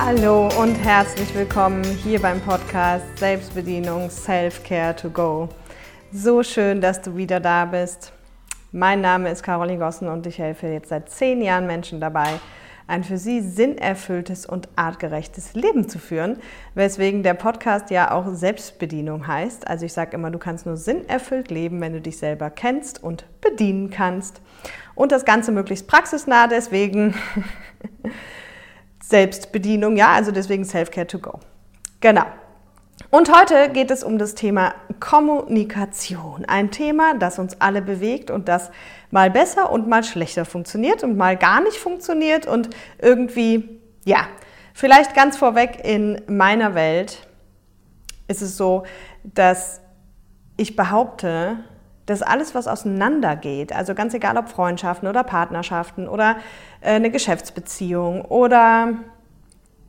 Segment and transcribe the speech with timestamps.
[0.00, 5.48] Hallo und herzlich willkommen hier beim Podcast Selbstbedienung Self-Care to Go.
[6.12, 8.12] So schön, dass du wieder da bist.
[8.70, 12.28] Mein Name ist Caroline Gossen und ich helfe jetzt seit zehn Jahren Menschen dabei,
[12.86, 16.38] ein für sie sinnerfülltes und artgerechtes Leben zu führen,
[16.74, 19.66] weswegen der Podcast ja auch Selbstbedienung heißt.
[19.66, 23.26] Also ich sage immer, du kannst nur sinnerfüllt leben, wenn du dich selber kennst und
[23.40, 24.40] bedienen kannst.
[24.94, 27.14] Und das Ganze möglichst praxisnah, deswegen
[29.08, 31.40] Selbstbedienung, ja, also deswegen Self-Care to go.
[32.00, 32.26] Genau.
[33.10, 36.44] Und heute geht es um das Thema Kommunikation.
[36.44, 38.70] Ein Thema, das uns alle bewegt und das
[39.10, 44.26] mal besser und mal schlechter funktioniert und mal gar nicht funktioniert und irgendwie, ja,
[44.74, 47.26] vielleicht ganz vorweg in meiner Welt
[48.26, 48.84] ist es so,
[49.24, 49.80] dass
[50.58, 51.64] ich behaupte,
[52.08, 56.36] dass alles, was auseinandergeht, also ganz egal ob Freundschaften oder Partnerschaften oder
[56.80, 58.94] äh, eine Geschäftsbeziehung oder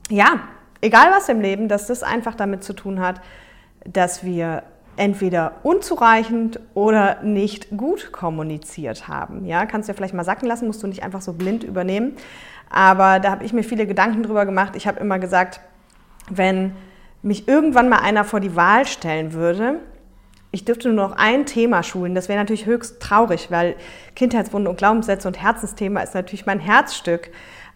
[0.09, 0.41] ja,
[0.81, 3.21] egal was im Leben, dass das einfach damit zu tun hat,
[3.85, 4.63] dass wir
[4.97, 9.45] entweder unzureichend oder nicht gut kommuniziert haben.
[9.45, 12.17] Ja, kannst du ja vielleicht mal sacken lassen, musst du nicht einfach so blind übernehmen.
[12.69, 14.75] Aber da habe ich mir viele Gedanken drüber gemacht.
[14.75, 15.61] Ich habe immer gesagt,
[16.29, 16.75] wenn
[17.21, 19.79] mich irgendwann mal einer vor die Wahl stellen würde,
[20.51, 22.15] ich dürfte nur noch ein Thema schulen.
[22.15, 23.75] Das wäre natürlich höchst traurig, weil
[24.15, 27.29] Kindheitswunden und Glaubenssätze und Herzensthema ist natürlich mein Herzstück.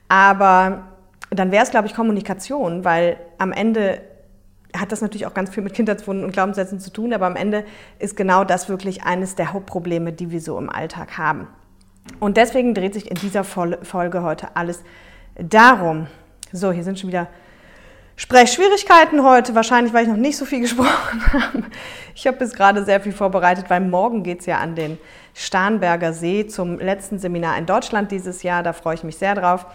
[0.08, 0.88] Aber
[1.30, 4.02] dann wäre es, glaube ich, Kommunikation, weil am Ende
[4.76, 7.64] hat das natürlich auch ganz viel mit Kindheitswunden und Glaubenssätzen zu tun, aber am Ende
[8.00, 11.48] ist genau das wirklich eines der Hauptprobleme, die wir so im Alltag haben.
[12.20, 14.84] Und deswegen dreht sich in dieser Folge heute alles
[15.36, 16.08] darum.
[16.52, 17.28] So, hier sind schon wieder
[18.16, 21.64] Sprechschwierigkeiten heute, wahrscheinlich, weil ich noch nicht so viel gesprochen habe.
[22.16, 24.98] Ich habe bis gerade sehr viel vorbereitet, weil morgen geht es ja an den
[25.34, 28.62] Starnberger See zum letzten Seminar in Deutschland dieses Jahr.
[28.62, 29.66] Da freue ich mich sehr drauf.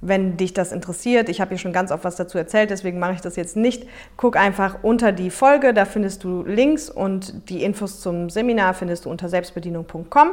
[0.00, 3.12] Wenn dich das interessiert, ich habe hier schon ganz oft was dazu erzählt, deswegen mache
[3.12, 3.86] ich das jetzt nicht.
[4.16, 9.04] Guck einfach unter die Folge, da findest du Links und die Infos zum Seminar findest
[9.04, 10.30] du unter selbstbedienung.com.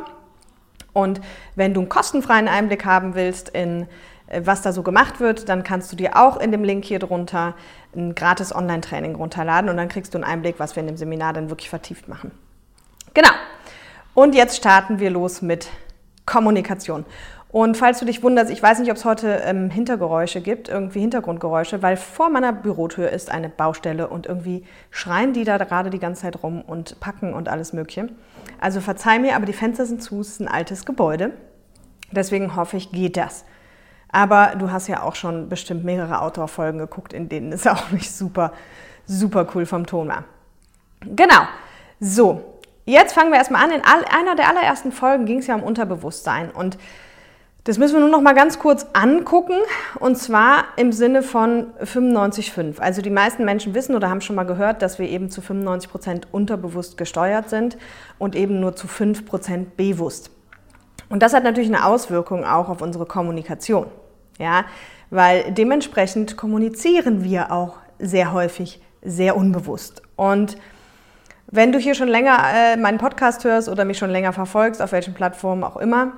[0.94, 1.22] Und
[1.56, 3.86] wenn du einen kostenfreien Einblick haben willst in
[4.44, 7.56] was da so gemacht wird, dann kannst du dir auch in dem Link hier drunter
[7.96, 11.34] ein gratis Online-Training runterladen und dann kriegst du einen Einblick, was wir in dem Seminar
[11.34, 12.32] dann wirklich vertieft machen.
[13.14, 13.30] Genau.
[14.14, 15.70] Und jetzt starten wir los mit
[16.26, 17.06] Kommunikation.
[17.52, 21.00] Und falls du dich wunderst, ich weiß nicht, ob es heute ähm, Hintergeräusche gibt, irgendwie
[21.00, 25.98] Hintergrundgeräusche, weil vor meiner Bürotür ist eine Baustelle und irgendwie schreien die da gerade die
[25.98, 28.10] ganze Zeit rum und packen und alles Mögliche.
[28.62, 31.32] Also verzeih mir, aber die Fenster sind zu, es ist ein altes Gebäude.
[32.12, 33.46] Deswegen hoffe ich, geht das.
[34.12, 38.12] Aber du hast ja auch schon bestimmt mehrere Outdoor-Folgen geguckt, in denen es auch nicht
[38.12, 38.52] super,
[39.06, 40.24] super cool vom Ton war.
[41.02, 41.42] Genau.
[42.00, 42.44] So,
[42.86, 43.72] jetzt fangen wir erstmal an.
[43.72, 46.50] In einer der allerersten Folgen ging es ja um Unterbewusstsein.
[46.52, 46.78] Und
[47.66, 49.58] das müssen wir nur noch mal ganz kurz angucken.
[50.00, 52.80] Und zwar im Sinne von 95,5.
[52.80, 55.92] Also die meisten Menschen wissen oder haben schon mal gehört, dass wir eben zu 95
[55.92, 57.78] Prozent unterbewusst gesteuert sind
[58.18, 60.32] und eben nur zu 5 Prozent bewusst.
[61.10, 63.88] Und das hat natürlich eine Auswirkung auch auf unsere Kommunikation.
[64.40, 64.66] Ja,
[65.12, 70.02] weil dementsprechend kommunizieren wir auch sehr häufig sehr unbewusst.
[70.16, 70.58] Und
[71.48, 74.92] wenn du hier schon länger äh, meinen Podcast hörst oder mich schon länger verfolgst, auf
[74.92, 76.14] welchen Plattformen auch immer,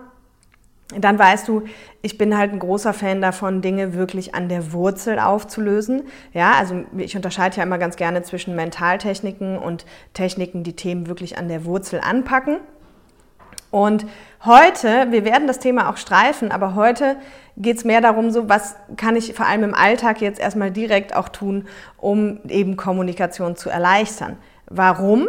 [0.98, 1.64] dann weißt du,
[2.02, 6.04] ich bin halt ein großer Fan davon, Dinge wirklich an der Wurzel aufzulösen.
[6.34, 11.38] Ja, also ich unterscheide ja immer ganz gerne zwischen Mentaltechniken und Techniken, die Themen wirklich
[11.38, 12.58] an der Wurzel anpacken.
[13.70, 14.06] Und
[14.44, 17.16] heute, wir werden das Thema auch streifen, aber heute
[17.62, 21.16] geht es mehr darum, so was kann ich vor allem im Alltag jetzt erstmal direkt
[21.16, 21.68] auch tun,
[21.98, 24.38] um eben Kommunikation zu erleichtern.
[24.68, 25.28] Warum?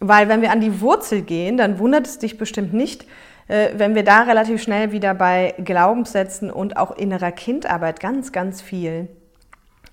[0.00, 3.06] Weil wenn wir an die Wurzel gehen, dann wundert es dich bestimmt nicht,
[3.48, 8.60] äh, wenn wir da relativ schnell wieder bei Glaubenssätzen und auch innerer Kindarbeit ganz, ganz
[8.60, 9.08] viel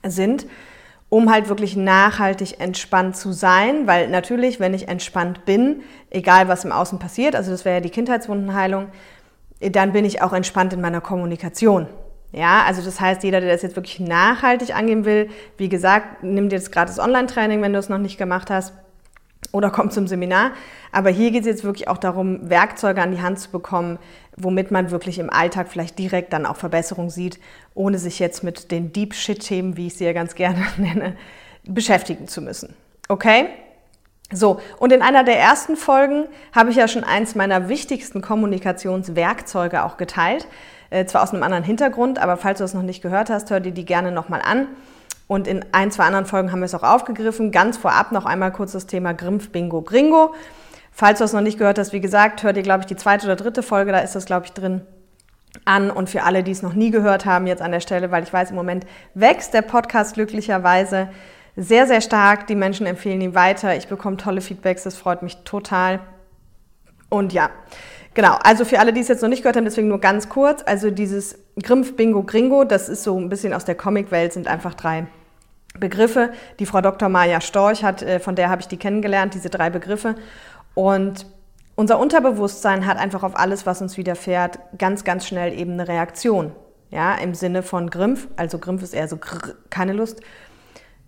[0.06, 0.46] sind
[1.14, 6.66] um halt wirklich nachhaltig entspannt zu sein, weil natürlich, wenn ich entspannt bin, egal was
[6.66, 8.88] im Außen passiert, also das wäre ja die Kindheitswundenheilung,
[9.72, 11.88] dann bin ich auch entspannt in meiner Kommunikation.
[12.32, 16.50] Ja, also das heißt, jeder, der das jetzt wirklich nachhaltig angehen will, wie gesagt, nimm
[16.50, 18.74] dir das gratis Online-Training, wenn du es noch nicht gemacht hast,
[19.52, 20.52] oder komm zum Seminar.
[20.92, 24.00] Aber hier geht es jetzt wirklich auch darum, Werkzeuge an die Hand zu bekommen,
[24.36, 27.40] womit man wirklich im Alltag vielleicht direkt dann auch Verbesserung sieht,
[27.76, 31.16] ohne sich jetzt mit den Deep Shit-Themen, wie ich sie ja ganz gerne nenne,
[31.66, 32.76] beschäftigen zu müssen.
[33.10, 33.46] Okay?
[34.34, 39.84] So, und in einer der ersten Folgen habe ich ja schon eins meiner wichtigsten Kommunikationswerkzeuge
[39.84, 40.48] auch geteilt.
[40.90, 43.60] Äh, zwar aus einem anderen Hintergrund, aber falls du es noch nicht gehört hast, hör
[43.60, 44.68] dir die gerne nochmal an.
[45.28, 47.52] Und in ein, zwei anderen Folgen haben wir es auch aufgegriffen.
[47.52, 50.34] Ganz vorab noch einmal kurz das Thema Grimpf, Bingo, Gringo.
[50.92, 53.26] Falls du es noch nicht gehört hast, wie gesagt, hör dir, glaube ich, die zweite
[53.26, 54.82] oder dritte Folge, da ist das, glaube ich, drin.
[55.66, 58.24] an und für alle, die es noch nie gehört haben, jetzt an der Stelle, weil
[58.24, 61.10] ich weiß, im Moment wächst der Podcast glücklicherweise
[61.56, 62.48] sehr, sehr stark.
[62.48, 63.76] Die Menschen empfehlen ihn weiter.
[63.76, 66.00] Ich bekomme tolle Feedbacks, das freut mich total.
[67.10, 67.50] Und ja,
[68.14, 68.38] genau.
[68.44, 70.64] Also für alle, die es jetzt noch nicht gehört haben, deswegen nur ganz kurz.
[70.66, 74.74] Also dieses Grimpf, Bingo, Gringo, das ist so ein bisschen aus der Comicwelt, sind einfach
[74.74, 75.06] drei
[75.80, 76.32] Begriffe.
[76.60, 77.10] Die Frau Dr.
[77.10, 80.16] Maja Storch hat, äh, von der habe ich die kennengelernt, diese drei Begriffe.
[80.74, 81.28] Und
[81.76, 86.52] unser Unterbewusstsein hat einfach auf alles, was uns widerfährt, ganz, ganz schnell eben eine Reaktion.
[86.92, 90.22] Ja, im Sinne von Grimpf, also Grimpf ist eher so grrr, keine Lust.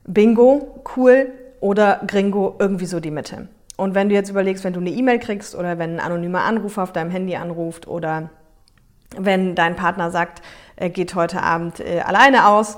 [0.05, 3.47] Bingo, cool oder Gringo, irgendwie so die Mitte.
[3.77, 6.83] Und wenn du jetzt überlegst, wenn du eine E-Mail kriegst oder wenn ein anonymer Anrufer
[6.83, 8.29] auf deinem Handy anruft oder
[9.17, 10.41] wenn dein Partner sagt,
[10.75, 12.77] er geht heute Abend äh, alleine aus,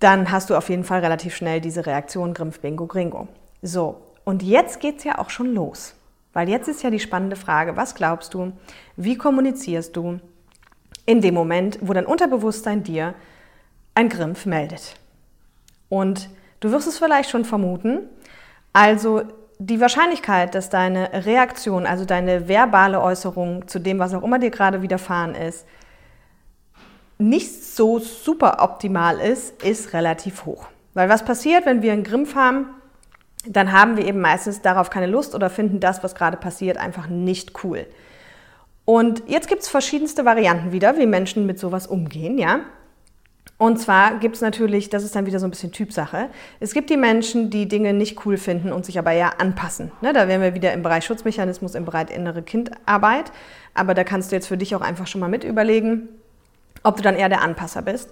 [0.00, 3.28] dann hast du auf jeden Fall relativ schnell diese Reaktion Grimpf, Bingo, Gringo.
[3.62, 5.94] So, und jetzt geht's ja auch schon los.
[6.32, 8.52] Weil jetzt ist ja die spannende Frage, was glaubst du,
[8.96, 10.20] wie kommunizierst du
[11.06, 13.14] in dem Moment, wo dein Unterbewusstsein dir
[13.94, 14.94] ein Grimpf meldet?
[15.88, 16.28] Und
[16.60, 18.08] du wirst es vielleicht schon vermuten,
[18.72, 19.22] also
[19.58, 24.50] die Wahrscheinlichkeit, dass deine Reaktion, also deine verbale Äußerung zu dem, was auch immer dir
[24.50, 25.66] gerade widerfahren ist,
[27.18, 30.68] nicht so super optimal ist, ist relativ hoch.
[30.94, 32.66] Weil was passiert, wenn wir einen Grimpf haben?
[33.46, 37.08] dann haben wir eben meistens darauf keine Lust oder finden das, was gerade passiert, einfach
[37.08, 37.86] nicht cool.
[38.84, 42.60] Und jetzt gibt es verschiedenste Varianten wieder, wie Menschen mit sowas umgehen, ja.
[43.56, 46.28] Und zwar gibt es natürlich, das ist dann wieder so ein bisschen Typsache,
[46.60, 49.90] es gibt die Menschen, die Dinge nicht cool finden und sich aber eher anpassen.
[50.00, 53.32] Ne, da wären wir wieder im Bereich Schutzmechanismus, im Bereich innere Kindarbeit.
[53.74, 56.08] Aber da kannst du jetzt für dich auch einfach schon mal mit überlegen,
[56.82, 58.10] ob du dann eher der Anpasser bist.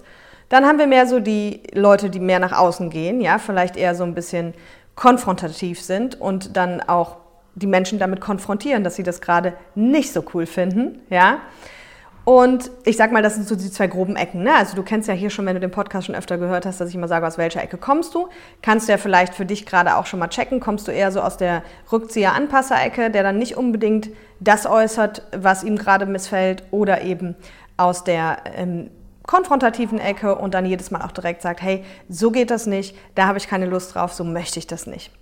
[0.49, 3.95] Dann haben wir mehr so die Leute, die mehr nach außen gehen, ja, vielleicht eher
[3.95, 4.53] so ein bisschen
[4.95, 7.17] konfrontativ sind und dann auch
[7.55, 11.39] die Menschen damit konfrontieren, dass sie das gerade nicht so cool finden, ja.
[12.27, 14.43] Und ich sag mal, das sind so die zwei groben Ecken.
[14.43, 14.53] Ne?
[14.53, 16.89] Also du kennst ja hier schon, wenn du den Podcast schon öfter gehört hast, dass
[16.89, 18.27] ich immer sage, aus welcher Ecke kommst du.
[18.61, 20.59] Kannst du ja vielleicht für dich gerade auch schon mal checken.
[20.59, 24.09] Kommst du eher so aus der Rückzieher-Anpasser-Ecke, der dann nicht unbedingt
[24.41, 27.37] das äußert, was ihm gerade missfällt, oder eben
[27.77, 28.89] aus der ähm,
[29.25, 33.27] konfrontativen Ecke und dann jedes Mal auch direkt sagt, hey, so geht das nicht, da
[33.27, 35.13] habe ich keine Lust drauf, so möchte ich das nicht.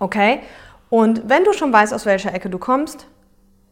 [0.00, 0.40] Okay?
[0.90, 3.06] Und wenn du schon weißt, aus welcher Ecke du kommst,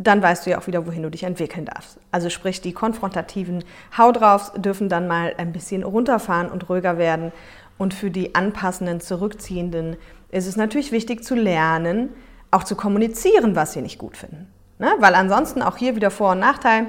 [0.07, 1.99] dann weißt du ja auch wieder, wohin du dich entwickeln darfst.
[2.11, 3.65] Also sprich, die konfrontativen
[3.97, 7.33] Hau draufs dürfen dann mal ein bisschen runterfahren und ruhiger werden.
[7.79, 9.97] Und für die anpassenden, zurückziehenden
[10.31, 12.11] ist es natürlich wichtig zu lernen,
[12.51, 14.53] auch zu kommunizieren, was sie nicht gut finden.
[14.79, 14.93] Ne?
[14.99, 16.87] Weil ansonsten auch hier wieder Vor- und Nachteil.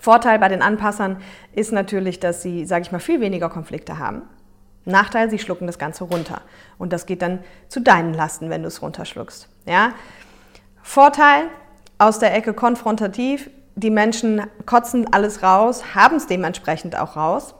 [0.00, 1.18] Vorteil bei den Anpassern
[1.52, 4.22] ist natürlich, dass sie, sage ich mal, viel weniger Konflikte haben.
[4.84, 6.40] Nachteil, sie schlucken das Ganze runter.
[6.78, 9.48] Und das geht dann zu deinen Lasten, wenn du es runterschluckst.
[9.66, 9.92] Ja?
[10.82, 11.48] Vorteil
[11.98, 17.54] aus der Ecke konfrontativ, die Menschen kotzen alles raus, haben es dementsprechend auch raus.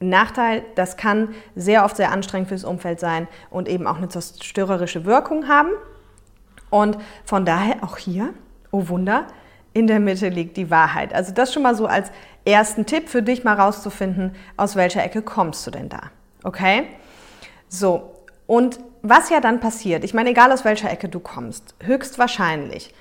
[0.00, 5.04] Nachteil, das kann sehr oft sehr anstrengend fürs Umfeld sein und eben auch eine zerstörerische
[5.04, 5.70] Wirkung haben.
[6.70, 8.30] Und von daher auch hier,
[8.70, 9.26] oh Wunder,
[9.72, 11.14] in der Mitte liegt die Wahrheit.
[11.14, 12.10] Also das schon mal so als
[12.44, 16.00] ersten Tipp für dich mal rauszufinden, aus welcher Ecke kommst du denn da.
[16.42, 16.86] Okay?
[17.68, 18.12] So,
[18.46, 22.92] und was ja dann passiert, ich meine, egal aus welcher Ecke du kommst, höchstwahrscheinlich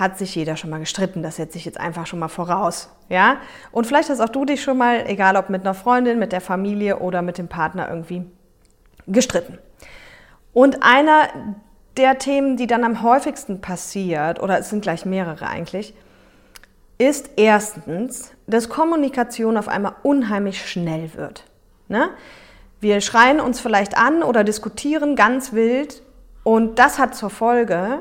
[0.00, 1.22] hat sich jeder schon mal gestritten.
[1.22, 2.88] Das setze ich jetzt einfach schon mal voraus.
[3.08, 3.36] Ja?
[3.70, 6.40] Und vielleicht hast auch du dich schon mal, egal ob mit einer Freundin, mit der
[6.40, 8.24] Familie oder mit dem Partner irgendwie
[9.06, 9.58] gestritten.
[10.52, 11.28] Und einer
[11.96, 15.94] der Themen, die dann am häufigsten passiert, oder es sind gleich mehrere eigentlich,
[16.98, 21.44] ist erstens, dass Kommunikation auf einmal unheimlich schnell wird.
[21.88, 22.10] Ne?
[22.80, 26.02] Wir schreien uns vielleicht an oder diskutieren ganz wild
[26.42, 28.00] und das hat zur Folge,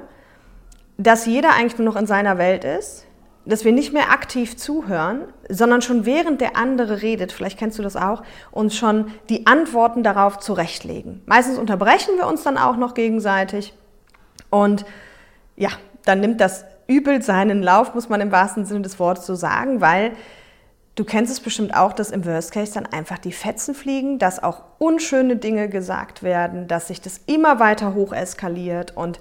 [1.00, 3.06] dass jeder eigentlich nur noch in seiner Welt ist,
[3.46, 7.84] dass wir nicht mehr aktiv zuhören, sondern schon während der andere redet, vielleicht kennst du
[7.84, 11.22] das auch, uns schon die Antworten darauf zurechtlegen.
[11.26, 13.74] Meistens unterbrechen wir uns dann auch noch gegenseitig
[14.50, 14.86] und
[15.56, 15.70] ja,
[16.04, 19.80] dann nimmt das übel seinen Lauf, muss man im wahrsten Sinne des Wortes so sagen,
[19.80, 20.12] weil
[20.96, 24.44] du kennst es bestimmt auch, dass im Worst Case dann einfach die Fetzen fliegen, dass
[24.44, 29.20] auch unschöne Dinge gesagt werden, dass sich das immer weiter hoch eskaliert und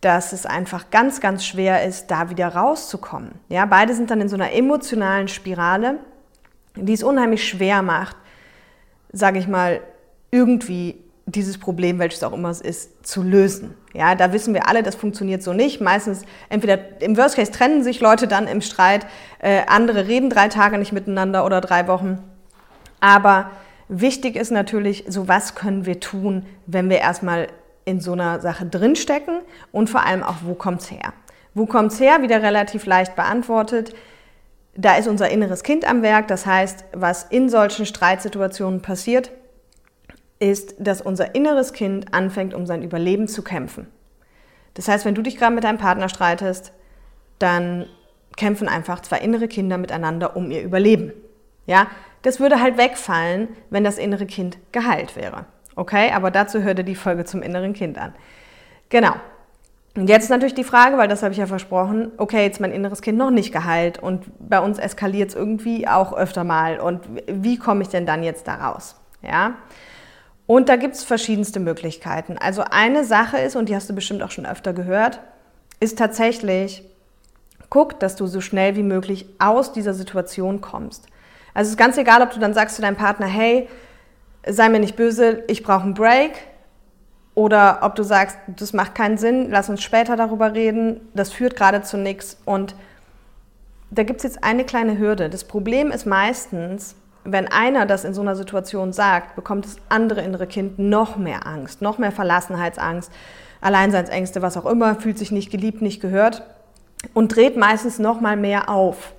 [0.00, 3.32] dass es einfach ganz, ganz schwer ist, da wieder rauszukommen.
[3.48, 5.98] Ja, beide sind dann in so einer emotionalen Spirale,
[6.76, 8.16] die es unheimlich schwer macht,
[9.12, 9.80] sage ich mal,
[10.30, 13.74] irgendwie dieses Problem, welches auch immer es ist, zu lösen.
[13.92, 15.80] Ja, da wissen wir alle, das funktioniert so nicht.
[15.80, 19.06] Meistens, entweder im Worst Case trennen sich Leute dann im Streit,
[19.40, 22.18] äh, andere reden drei Tage nicht miteinander oder drei Wochen.
[23.00, 23.50] Aber
[23.88, 27.48] wichtig ist natürlich, so was können wir tun, wenn wir erstmal
[27.88, 29.40] in so einer Sache drinstecken
[29.72, 31.14] und vor allem auch, wo kommt's her?
[31.54, 32.22] Wo kommt's her?
[32.22, 33.94] Wieder relativ leicht beantwortet.
[34.76, 36.28] da ist unser inneres Kind am Werk.
[36.28, 39.32] Das heißt, was in solchen Streitsituationen passiert,
[40.38, 43.88] ist, dass unser inneres Kind anfängt, um sein Überleben zu kämpfen.
[44.74, 46.72] Das heißt, wenn du dich gerade mit deinem Partner streitest,
[47.40, 47.86] dann
[48.36, 51.12] kämpfen einfach zwei innere Kinder miteinander um ihr Überleben.
[51.66, 51.88] Ja,
[52.22, 55.46] das würde halt wegfallen, wenn das innere Kind geheilt wäre.
[55.78, 58.12] Okay, aber dazu hörte die Folge zum inneren Kind an.
[58.88, 59.12] Genau.
[59.94, 62.72] Und jetzt ist natürlich die Frage, weil das habe ich ja versprochen, okay, jetzt mein
[62.72, 66.80] inneres Kind noch nicht geheilt und bei uns eskaliert es irgendwie auch öfter mal.
[66.80, 68.96] Und wie komme ich denn dann jetzt da raus?
[69.22, 69.52] Ja.
[70.48, 72.38] Und da gibt es verschiedenste Möglichkeiten.
[72.38, 75.20] Also eine Sache ist, und die hast du bestimmt auch schon öfter gehört,
[75.78, 76.82] ist tatsächlich,
[77.70, 81.06] guck, dass du so schnell wie möglich aus dieser Situation kommst.
[81.54, 83.68] Also es ist ganz egal, ob du dann sagst zu deinem Partner, hey,
[84.48, 86.32] sei mir nicht böse, ich brauche einen Break,
[87.38, 91.54] oder ob du sagst, das macht keinen Sinn, lass uns später darüber reden, das führt
[91.54, 92.36] gerade zu nichts.
[92.44, 92.74] Und
[93.92, 95.30] da gibt es jetzt eine kleine Hürde.
[95.30, 100.22] Das Problem ist meistens, wenn einer das in so einer Situation sagt, bekommt das andere
[100.22, 103.12] innere Kind noch mehr Angst, noch mehr Verlassenheitsangst,
[103.60, 106.42] Alleinseinsängste, was auch immer, fühlt sich nicht geliebt, nicht gehört
[107.14, 109.12] und dreht meistens noch mal mehr auf.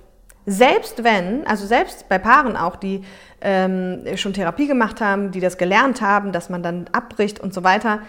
[0.44, 3.02] Selbst wenn, also selbst bei Paaren auch, die
[3.40, 7.64] ähm, schon Therapie gemacht haben, die das gelernt haben, dass man dann abbricht und so
[7.64, 8.00] weiter,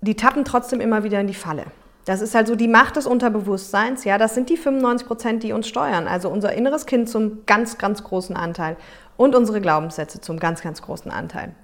[0.00, 1.64] die tappen trotzdem immer wieder in die Falle.
[2.06, 4.04] Das ist halt so die Macht des Unterbewusstseins.
[4.04, 6.08] Ja, das sind die 95 Prozent, die uns steuern.
[6.08, 8.76] Also unser inneres Kind zum ganz, ganz großen Anteil
[9.16, 11.54] und unsere Glaubenssätze zum ganz, ganz großen Anteil.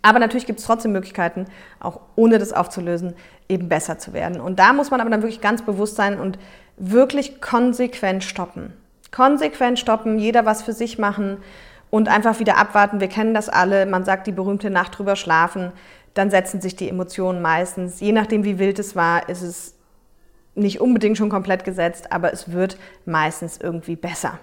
[0.00, 1.46] Aber natürlich gibt es trotzdem Möglichkeiten,
[1.80, 3.14] auch ohne das aufzulösen,
[3.48, 4.40] eben besser zu werden.
[4.40, 6.38] Und da muss man aber dann wirklich ganz bewusst sein und
[6.76, 8.72] wirklich konsequent stoppen.
[9.10, 11.38] Konsequent stoppen, jeder was für sich machen
[11.90, 13.00] und einfach wieder abwarten.
[13.00, 13.86] Wir kennen das alle.
[13.86, 15.72] Man sagt die berühmte Nacht drüber schlafen.
[16.14, 18.00] Dann setzen sich die Emotionen meistens.
[18.00, 19.74] Je nachdem, wie wild es war, ist es
[20.54, 24.38] nicht unbedingt schon komplett gesetzt, aber es wird meistens irgendwie besser.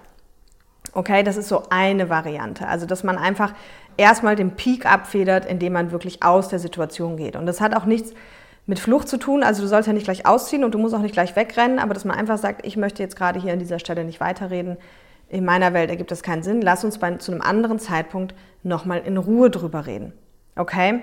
[0.92, 2.66] Okay, das ist so eine Variante.
[2.66, 3.52] Also, dass man einfach
[3.98, 7.36] erstmal den Peak abfedert, indem man wirklich aus der Situation geht.
[7.36, 8.14] Und das hat auch nichts
[8.64, 9.42] mit Flucht zu tun.
[9.42, 11.92] Also, du sollst ja nicht gleich ausziehen und du musst auch nicht gleich wegrennen, aber
[11.92, 14.78] dass man einfach sagt, ich möchte jetzt gerade hier an dieser Stelle nicht weiterreden
[15.28, 16.62] in meiner Welt ergibt das keinen Sinn.
[16.62, 20.12] Lass uns bei, zu einem anderen Zeitpunkt nochmal in Ruhe drüber reden.
[20.56, 21.02] Okay?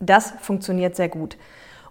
[0.00, 1.36] Das funktioniert sehr gut.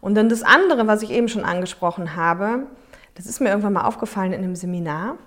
[0.01, 2.67] Und dann das andere, was ich eben schon angesprochen habe,
[3.15, 5.17] das ist mir irgendwann mal aufgefallen in einem Seminar,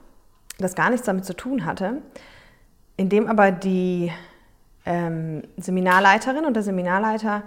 [0.58, 2.02] das gar nichts damit zu tun hatte,
[2.96, 4.12] in dem aber die
[4.84, 7.42] ähm, Seminarleiterin und der Seminarleiter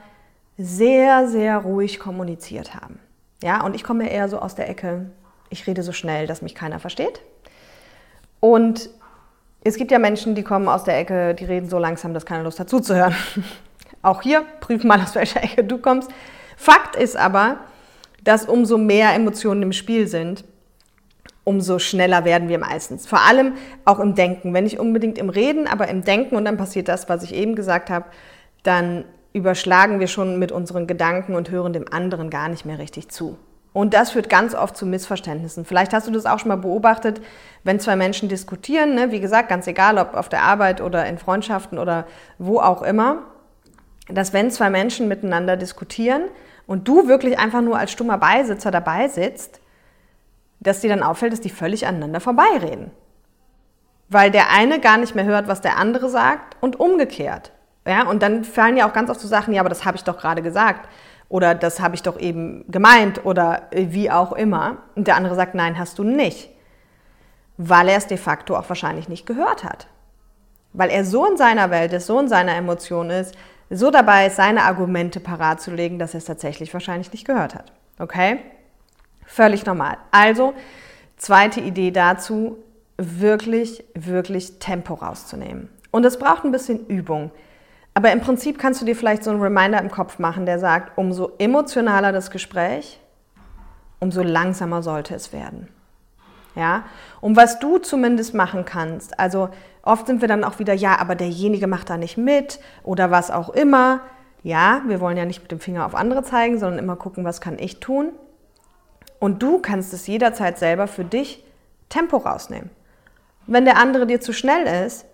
[0.58, 3.00] sehr, sehr ruhig kommuniziert haben.
[3.44, 5.12] Ja, und ich komme eher so aus der Ecke,
[5.50, 7.22] ich rede so schnell, dass mich keiner versteht.
[8.40, 8.90] Und
[9.64, 12.44] es gibt ja Menschen, die kommen aus der Ecke, die reden so langsam, dass keiner
[12.44, 13.16] Lust hat zuzuhören.
[14.02, 16.10] Auch hier, prüf mal, aus welcher Ecke du kommst.
[16.56, 17.58] Fakt ist aber,
[18.24, 20.46] dass umso mehr Emotionen im Spiel sind,
[21.44, 23.08] umso schneller werden wir meistens.
[23.08, 23.54] Vor allem
[23.86, 24.54] auch im Denken.
[24.54, 27.56] Wenn nicht unbedingt im Reden, aber im Denken und dann passiert das, was ich eben
[27.56, 28.06] gesagt habe,
[28.64, 33.10] dann überschlagen wir schon mit unseren Gedanken und hören dem anderen gar nicht mehr richtig
[33.10, 33.38] zu.
[33.78, 35.64] Und das führt ganz oft zu Missverständnissen.
[35.64, 37.22] Vielleicht hast du das auch schon mal beobachtet,
[37.64, 39.12] wenn zwei Menschen diskutieren, ne?
[39.12, 42.08] wie gesagt, ganz egal, ob auf der Arbeit oder in Freundschaften oder
[42.40, 43.20] wo auch immer,
[44.10, 46.24] dass wenn zwei Menschen miteinander diskutieren
[46.66, 49.62] und du wirklich einfach nur als stummer Beisitzer dabei sitzt,
[50.60, 52.90] dass dir dann auffällt, dass die völlig aneinander vorbeireden.
[54.10, 57.52] Weil der eine gar nicht mehr hört, was der andere sagt und umgekehrt.
[57.86, 60.04] Ja, und dann fallen ja auch ganz oft so Sachen, ja, aber das habe ich
[60.04, 60.90] doch gerade gesagt
[61.30, 64.78] oder das habe ich doch eben gemeint oder wie auch immer.
[64.96, 66.50] Und der andere sagt, nein, hast du nicht.
[67.58, 69.88] Weil er es de facto auch wahrscheinlich nicht gehört hat.
[70.74, 73.36] Weil er so in seiner Welt ist, so in seiner Emotion ist,
[73.70, 77.56] so dabei ist, seine Argumente parat zu legen, dass er es tatsächlich wahrscheinlich nicht gehört
[77.56, 77.74] hat.
[78.00, 78.40] Okay?
[79.26, 79.98] Völlig normal.
[80.12, 80.54] Also,
[81.18, 82.58] zweite Idee dazu,
[82.98, 85.70] wirklich, wirklich Tempo rauszunehmen.
[85.92, 87.32] Und es braucht ein bisschen Übung.
[87.98, 91.00] Aber im Prinzip kannst du dir vielleicht so einen Reminder im Kopf machen, der sagt,
[91.00, 93.00] umso emotionaler das Gespräch,
[94.00, 95.68] umso langsamer sollte es werden.
[96.54, 96.84] Ja?
[97.22, 99.50] Und was du zumindest machen kannst, also
[99.82, 103.32] oft sind wir dann auch wieder, ja, aber derjenige macht da nicht mit oder was
[103.32, 104.02] auch immer.
[104.44, 107.42] Ja, wir wollen ja nicht mit dem Finger auf andere zeigen, sondern immer gucken, was
[107.42, 108.12] kann ich tun.
[109.18, 111.44] Und du kannst es jederzeit selber für dich
[111.90, 112.70] Tempo rausnehmen.
[113.48, 115.08] Wenn der andere dir zu schnell ist,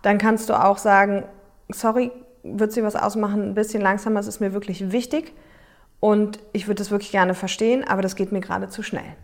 [0.00, 1.24] dann kannst du auch sagen,
[1.68, 2.10] sorry,
[2.42, 5.32] wird sie was ausmachen, ein bisschen langsamer, es ist mir wirklich wichtig
[6.00, 9.16] und ich würde es wirklich gerne verstehen, aber das geht mir gerade zu schnell.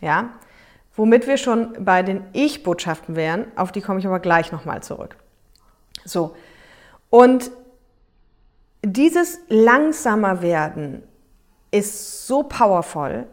[0.00, 0.30] Ja?
[0.96, 5.16] Womit wir schon bei den Ich-Botschaften wären, auf die komme ich aber gleich nochmal zurück.
[6.04, 6.34] So.
[7.10, 7.50] Und
[8.82, 11.02] dieses langsamer werden
[11.70, 13.26] ist so powerful,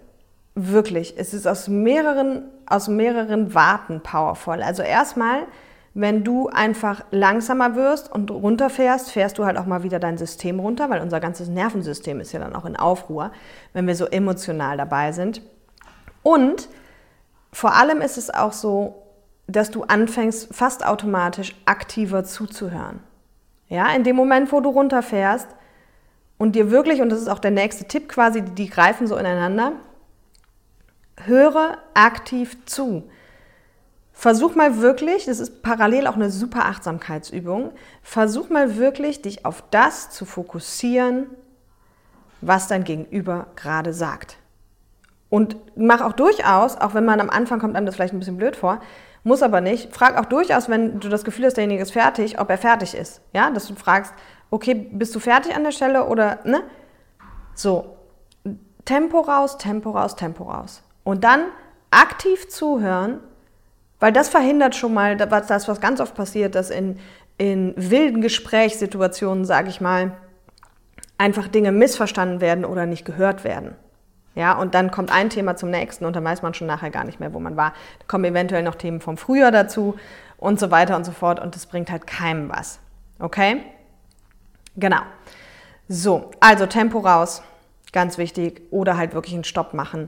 [0.53, 4.61] wirklich, es ist aus mehreren, aus mehreren Warten powerful.
[4.61, 5.43] Also erstmal,
[5.99, 10.59] wenn du einfach langsamer wirst und runterfährst, fährst du halt auch mal wieder dein System
[10.59, 13.31] runter, weil unser ganzes Nervensystem ist ja dann auch in Aufruhr,
[13.73, 15.41] wenn wir so emotional dabei sind.
[16.21, 16.69] Und
[17.51, 19.07] vor allem ist es auch so,
[19.47, 22.99] dass du anfängst, fast automatisch aktiver zuzuhören.
[23.67, 25.47] Ja, in dem Moment, wo du runterfährst
[26.37, 29.71] und dir wirklich, und das ist auch der nächste Tipp quasi, die greifen so ineinander,
[31.25, 33.09] höre aktiv zu.
[34.19, 37.69] Versuch mal wirklich, das ist parallel auch eine super Achtsamkeitsübung,
[38.01, 41.27] versuch mal wirklich, dich auf das zu fokussieren,
[42.41, 44.37] was dein Gegenüber gerade sagt.
[45.29, 48.37] Und mach auch durchaus, auch wenn man am Anfang kommt einem das vielleicht ein bisschen
[48.37, 48.79] blöd vor,
[49.23, 52.49] muss aber nicht, frag auch durchaus, wenn du das Gefühl hast, derjenige ist fertig, ob
[52.49, 53.21] er fertig ist.
[53.33, 54.15] Ja, dass du fragst,
[54.49, 56.63] okay, bist du fertig an der Stelle oder, ne?
[57.53, 57.97] So,
[58.83, 60.81] Tempo raus, Tempo raus, Tempo raus.
[61.03, 61.41] Und dann
[61.91, 63.19] aktiv zuhören,
[63.99, 66.99] weil das verhindert schon mal das, was ganz oft passiert, dass in,
[67.37, 70.17] in wilden Gesprächssituationen, sage ich mal,
[71.17, 73.75] einfach Dinge missverstanden werden oder nicht gehört werden.
[74.35, 77.03] Ja, und dann kommt ein Thema zum nächsten und dann weiß man schon nachher gar
[77.03, 77.73] nicht mehr, wo man war.
[77.97, 79.95] Da kommen eventuell noch Themen vom Frühjahr dazu
[80.37, 82.79] und so weiter und so fort und das bringt halt keinem was.
[83.17, 83.63] Okay?
[84.75, 85.01] Genau.
[85.89, 87.41] So, also Tempo raus,
[87.93, 90.07] ganz wichtig, oder halt wirklich einen Stopp machen,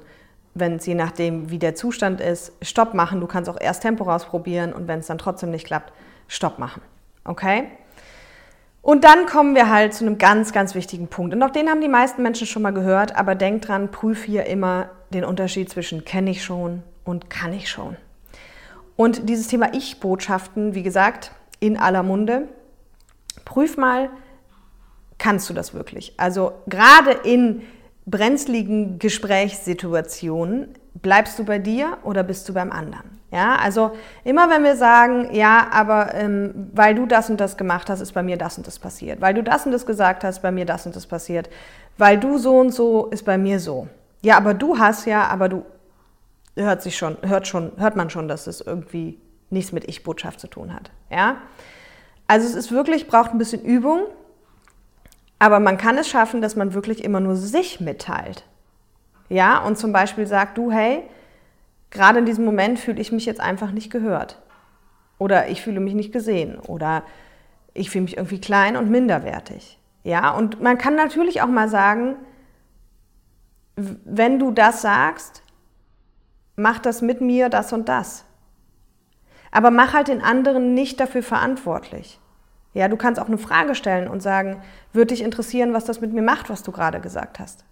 [0.53, 3.19] wenn es je nachdem, wie der Zustand ist, Stopp machen.
[3.19, 5.93] Du kannst auch erst Tempo rausprobieren und wenn es dann trotzdem nicht klappt,
[6.27, 6.81] Stopp machen.
[7.23, 7.65] Okay?
[8.81, 11.33] Und dann kommen wir halt zu einem ganz, ganz wichtigen Punkt.
[11.33, 14.45] Und auch den haben die meisten Menschen schon mal gehört, aber denk dran, prüf hier
[14.45, 17.97] immer den Unterschied zwischen kenne ich schon und kann ich schon.
[18.95, 22.47] Und dieses Thema Ich-Botschaften, wie gesagt, in aller Munde,
[23.45, 24.09] prüf mal,
[25.17, 26.13] kannst du das wirklich?
[26.17, 27.61] Also gerade in
[28.09, 33.19] brenzligen Gesprächssituationen, bleibst du bei dir oder bist du beim anderen?
[33.31, 33.91] Ja, also
[34.23, 38.13] immer wenn wir sagen, ja, aber ähm, weil du das und das gemacht hast, ist
[38.13, 39.21] bei mir das und das passiert.
[39.21, 41.47] Weil du das und das gesagt hast, bei mir das und das passiert.
[41.97, 43.88] Weil du so und so, ist bei mir so.
[44.23, 45.63] Ja, aber du hast ja, aber du
[46.55, 49.19] hört sich schon, hört schon, hört man schon, dass es irgendwie
[49.51, 50.91] nichts mit Ich-Botschaft zu tun hat.
[51.12, 51.38] Ja,
[52.27, 54.01] also es ist wirklich braucht ein bisschen Übung,
[55.39, 58.45] aber man kann es schaffen, dass man wirklich immer nur sich mitteilt.
[59.30, 61.04] Ja, und zum Beispiel sagt du, hey,
[61.91, 64.41] gerade in diesem Moment fühle ich mich jetzt einfach nicht gehört.
[65.17, 66.60] Oder ich fühle mich nicht gesehen.
[66.60, 67.04] Oder
[67.73, 69.80] ich fühle mich irgendwie klein und minderwertig.
[70.04, 72.15] Ja, und man kann natürlich auch mal sagen,
[73.75, 75.43] wenn du das sagst,
[76.56, 78.25] mach das mit mir, das und das.
[79.52, 82.19] Aber mach halt den anderen nicht dafür verantwortlich.
[82.73, 84.62] Ja, du kannst auch eine Frage stellen und sagen,
[84.93, 87.65] würde dich interessieren, was das mit mir macht, was du gerade gesagt hast.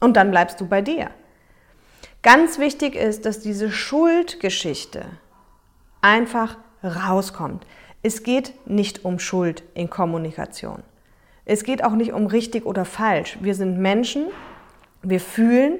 [0.00, 1.10] Und dann bleibst du bei dir.
[2.22, 5.04] Ganz wichtig ist, dass diese Schuldgeschichte
[6.00, 7.66] einfach rauskommt.
[8.02, 10.82] Es geht nicht um Schuld in Kommunikation.
[11.46, 13.38] Es geht auch nicht um richtig oder falsch.
[13.40, 14.26] Wir sind Menschen,
[15.02, 15.78] wir fühlen,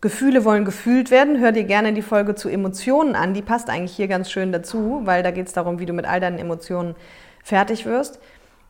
[0.00, 1.38] Gefühle wollen gefühlt werden.
[1.38, 5.02] Hör dir gerne die Folge zu Emotionen an, die passt eigentlich hier ganz schön dazu,
[5.04, 6.94] weil da geht es darum, wie du mit all deinen Emotionen
[7.42, 8.20] fertig wirst.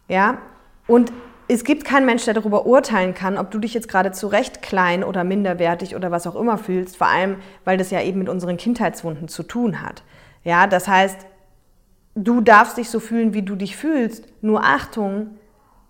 [0.09, 0.39] Ja,
[0.87, 1.13] und
[1.49, 4.63] es gibt keinen Mensch, der darüber urteilen kann, ob du dich jetzt gerade zu Recht
[4.63, 8.29] klein oder minderwertig oder was auch immer fühlst, vor allem, weil das ja eben mit
[8.29, 10.03] unseren Kindheitswunden zu tun hat.
[10.45, 11.27] Ja, das heißt,
[12.15, 14.27] du darfst dich so fühlen, wie du dich fühlst.
[14.43, 15.39] Nur Achtung,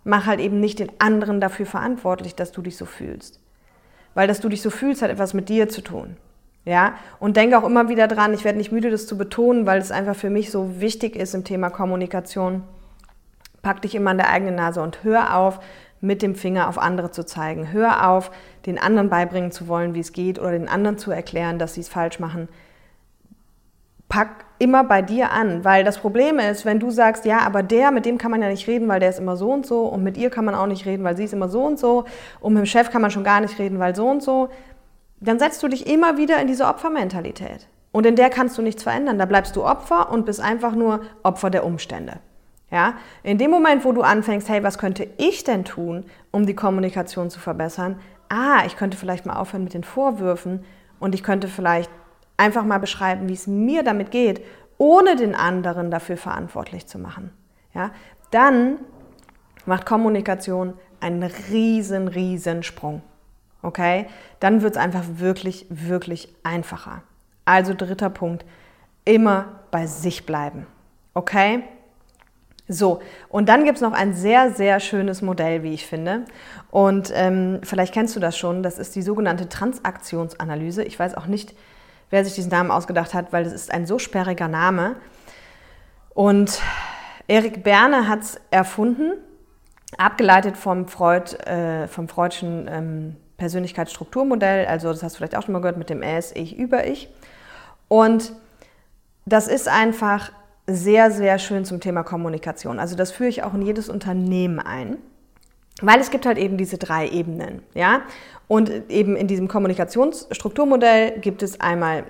[0.05, 3.41] mach halt eben nicht den anderen dafür verantwortlich, dass du dich so fühlst.
[4.15, 6.17] Weil dass du dich so fühlst, hat etwas mit dir zu tun.
[6.65, 9.81] Ja, und denke auch immer wieder dran, ich werde nicht müde, das zu betonen, weil
[9.81, 12.63] es einfach für mich so wichtig ist im Thema Kommunikation
[13.63, 15.61] Pack dich immer an der eigenen Nase und hör auf,
[16.01, 17.73] mit dem Finger auf andere zu zeigen.
[17.73, 18.33] Hör auf,
[18.67, 21.81] den anderen beibringen zu wollen, wie es geht oder den anderen zu erklären, dass sie
[21.81, 22.49] es falsch machen.
[24.09, 27.93] Pack immer bei dir an, weil das Problem ist, wenn du sagst, ja, aber der,
[27.93, 30.03] mit dem kann man ja nicht reden, weil der ist immer so und so und
[30.03, 32.05] mit ihr kann man auch nicht reden, weil sie ist immer so und so
[32.41, 34.51] und mit dem Chef kann man schon gar nicht reden, weil so und so,
[35.23, 37.69] dann setzt du dich immer wieder in diese Opfermentalität.
[37.93, 39.19] Und in der kannst du nichts verändern.
[39.19, 42.21] Da bleibst du Opfer und bist einfach nur Opfer der Umstände.
[42.71, 46.57] Ja, in dem Moment, wo du anfängst, hey, was könnte ich denn tun, um die
[46.57, 48.01] Kommunikation zu verbessern?
[48.31, 50.65] Ah, ich könnte vielleicht mal aufhören mit den Vorwürfen
[50.99, 51.91] und ich könnte vielleicht
[52.39, 54.43] einfach mal beschreiben, wie es mir damit geht,
[54.79, 57.31] ohne den anderen dafür verantwortlich zu machen.
[57.75, 57.91] Ja,
[58.31, 58.79] dann
[59.67, 63.03] macht Kommunikation einen riesen, riesen Sprung.
[63.63, 64.07] Okay?
[64.41, 67.03] Dann wird es einfach wirklich, wirklich einfacher.
[67.45, 68.45] Also dritter Punkt,
[69.05, 70.67] immer bei sich bleiben.
[71.15, 71.65] Okay?
[72.69, 76.25] So, und dann gibt es noch ein sehr, sehr schönes Modell, wie ich finde.
[76.71, 80.85] Und ähm, vielleicht kennst du das schon, das ist die sogenannte Transaktionsanalyse.
[80.85, 81.55] Ich weiß auch nicht,
[82.11, 84.97] wer sich diesen Namen ausgedacht hat, weil das ist ein so sperriger Name.
[86.15, 86.61] Und
[87.27, 89.13] Erik Berne hat es erfunden,
[89.99, 94.67] abgeleitet vom, Freud, äh, vom Freudschen ähm, Persönlichkeitsstrukturmodell.
[94.67, 97.09] Also das hast du vielleicht auch schon mal gehört mit dem Es, Ich, Über Ich.
[97.89, 98.35] Und
[99.27, 100.31] das ist einfach
[100.69, 102.79] sehr, sehr schön zum Thema Kommunikation.
[102.79, 104.99] Also das führe ich auch in jedes Unternehmen ein.
[105.81, 108.03] Weil es gibt halt eben diese drei Ebenen, ja.
[108.47, 112.05] Und eben in diesem Kommunikationsstrukturmodell gibt es einmal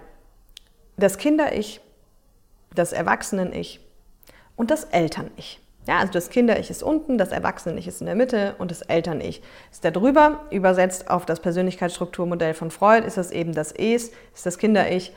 [0.99, 1.81] das Kinder-Ich,
[2.75, 3.81] das Erwachsenen-Ich
[4.55, 5.62] und das Eltern-Ich.
[5.87, 9.42] Ja, also das Kinder-Ich ist unten, das Erwachsenen-Ich ist in der Mitte und das Eltern-Ich
[9.71, 10.45] ist da drüber.
[10.51, 15.12] Übersetzt auf das Persönlichkeitsstrukturmodell von Freud ist das eben das Es, ist das Kinder-Ich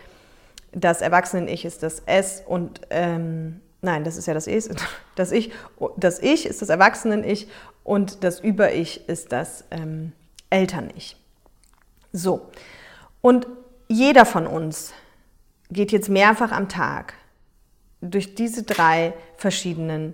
[0.75, 4.69] das Erwachsenen-Ich ist das S und ähm, nein, das ist ja das Es,
[5.15, 5.51] das Ich,
[5.97, 7.47] das Ich ist das Erwachsenen-Ich
[7.83, 10.11] und das Über-Ich ist das ähm,
[10.49, 11.15] Eltern-Ich.
[12.11, 12.49] So,
[13.21, 13.47] und
[13.87, 14.93] jeder von uns
[15.71, 17.13] geht jetzt mehrfach am Tag
[18.01, 20.13] durch diese drei verschiedenen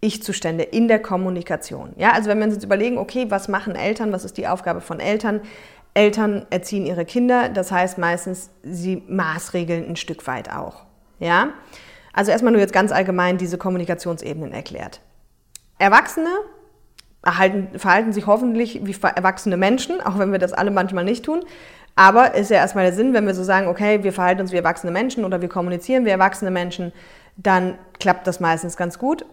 [0.00, 1.92] Ich-Zustände in der Kommunikation.
[1.96, 4.80] Ja, also wenn wir uns jetzt überlegen, okay, was machen Eltern, was ist die Aufgabe
[4.80, 5.40] von Eltern?
[5.92, 10.84] Eltern erziehen ihre Kinder, das heißt meistens, sie maßregeln ein Stück weit auch.
[11.18, 11.50] Ja?
[12.12, 15.00] Also erstmal nur jetzt ganz allgemein diese Kommunikationsebenen erklärt.
[15.78, 16.30] Erwachsene
[17.22, 21.44] erhalten, verhalten sich hoffentlich wie erwachsene Menschen, auch wenn wir das alle manchmal nicht tun.
[21.96, 24.56] Aber ist ja erstmal der Sinn, wenn wir so sagen, okay, wir verhalten uns wie
[24.56, 26.92] erwachsene Menschen oder wir kommunizieren wie erwachsene Menschen,
[27.36, 29.24] dann klappt das meistens ganz gut.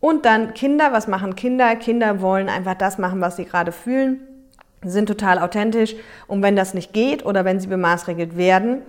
[0.00, 1.76] Und dann Kinder, was machen Kinder?
[1.76, 4.26] Kinder wollen einfach das machen, was sie gerade fühlen
[4.82, 5.94] sind total authentisch
[6.26, 8.82] und wenn das nicht geht oder wenn sie bemaßregelt werden,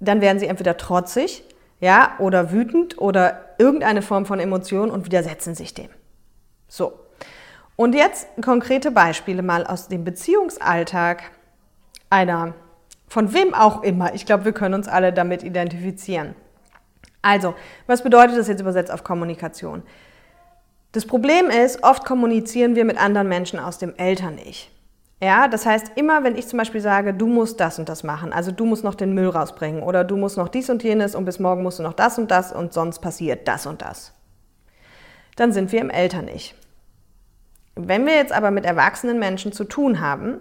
[0.00, 1.42] dann werden sie entweder trotzig,
[1.80, 5.88] ja, oder wütend oder irgendeine Form von Emotion und widersetzen sich dem.
[6.68, 6.92] So.
[7.76, 11.22] Und jetzt konkrete Beispiele mal aus dem Beziehungsalltag
[12.10, 12.54] einer,
[13.08, 14.14] von wem auch immer.
[14.14, 16.34] Ich glaube, wir können uns alle damit identifizieren.
[17.22, 17.54] Also,
[17.86, 19.82] was bedeutet das jetzt übersetzt auf Kommunikation?
[20.92, 24.70] Das Problem ist, oft kommunizieren wir mit anderen Menschen aus dem Eltern-Ich.
[25.20, 28.32] Ja, das heißt, immer wenn ich zum Beispiel sage, du musst das und das machen,
[28.32, 31.24] also du musst noch den Müll rausbringen oder du musst noch dies und jenes und
[31.24, 34.12] bis morgen musst du noch das und das und sonst passiert das und das,
[35.34, 36.54] dann sind wir im Eltern-Ich.
[37.74, 40.40] Wenn wir jetzt aber mit erwachsenen Menschen zu tun haben,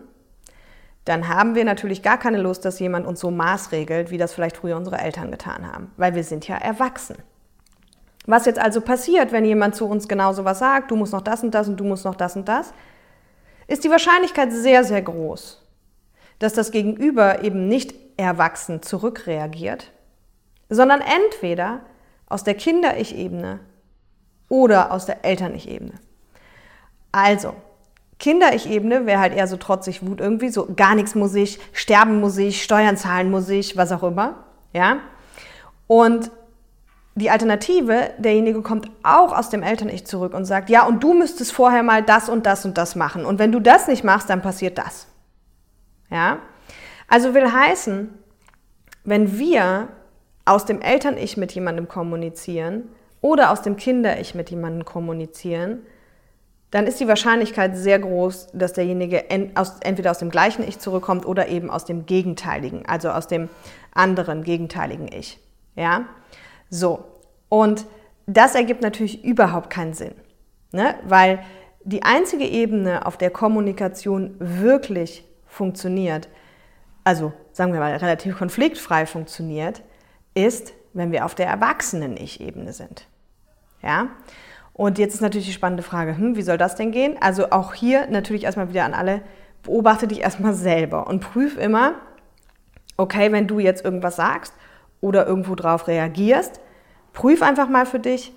[1.05, 4.57] dann haben wir natürlich gar keine Lust, dass jemand uns so maßregelt, wie das vielleicht
[4.57, 7.15] früher unsere Eltern getan haben, weil wir sind ja erwachsen.
[8.27, 11.21] Was jetzt also passiert, wenn jemand zu uns genau so was sagt, du musst noch
[11.21, 12.73] das und das und du musst noch das und das,
[13.67, 15.65] ist die Wahrscheinlichkeit sehr, sehr groß,
[16.39, 19.91] dass das Gegenüber eben nicht erwachsen zurückreagiert,
[20.69, 21.79] sondern entweder
[22.27, 23.61] aus der Kinder-Ich-Ebene
[24.49, 25.93] oder aus der Eltern-Ich-Ebene.
[27.13, 27.53] Also,
[28.19, 32.37] Kinder-Ich-Ebene wäre halt eher so trotzig Wut irgendwie, so gar nichts muss ich, sterben muss
[32.37, 34.97] ich, Steuern zahlen muss ich, was auch immer, ja.
[35.87, 36.29] Und
[37.17, 41.51] die Alternative, derjenige kommt auch aus dem Eltern-Ich zurück und sagt, ja, und du müsstest
[41.51, 43.25] vorher mal das und das und das machen.
[43.25, 45.07] Und wenn du das nicht machst, dann passiert das.
[46.11, 46.37] Ja?
[47.07, 48.13] Also will heißen,
[49.03, 49.87] wenn wir
[50.45, 52.83] aus dem Eltern-Ich mit jemandem kommunizieren
[53.19, 55.79] oder aus dem Kinder-Ich mit jemandem kommunizieren,
[56.69, 61.47] dann ist die Wahrscheinlichkeit sehr groß, dass derjenige entweder aus dem gleichen Ich zurückkommt oder
[61.47, 63.49] eben aus dem gegenteiligen, also aus dem
[63.91, 65.39] anderen gegenteiligen Ich.
[65.75, 66.05] Ja?
[66.69, 67.05] So,
[67.49, 67.85] und
[68.25, 70.15] das ergibt natürlich überhaupt keinen Sinn,
[70.71, 70.95] ne?
[71.03, 71.39] weil
[71.83, 76.27] die einzige Ebene, auf der Kommunikation wirklich funktioniert,
[77.05, 79.81] also sagen wir mal relativ konfliktfrei funktioniert,
[80.33, 83.07] ist, wenn wir auf der Erwachsenen-Ich-Ebene sind.
[83.81, 84.09] Ja?
[84.73, 87.15] Und jetzt ist natürlich die spannende Frage, hm, wie soll das denn gehen?
[87.21, 89.21] Also auch hier natürlich erstmal wieder an alle,
[89.63, 91.95] beobachte dich erstmal selber und prüf immer,
[92.97, 94.53] okay, wenn du jetzt irgendwas sagst
[95.01, 96.59] oder irgendwo drauf reagierst,
[97.13, 98.33] prüf einfach mal für dich,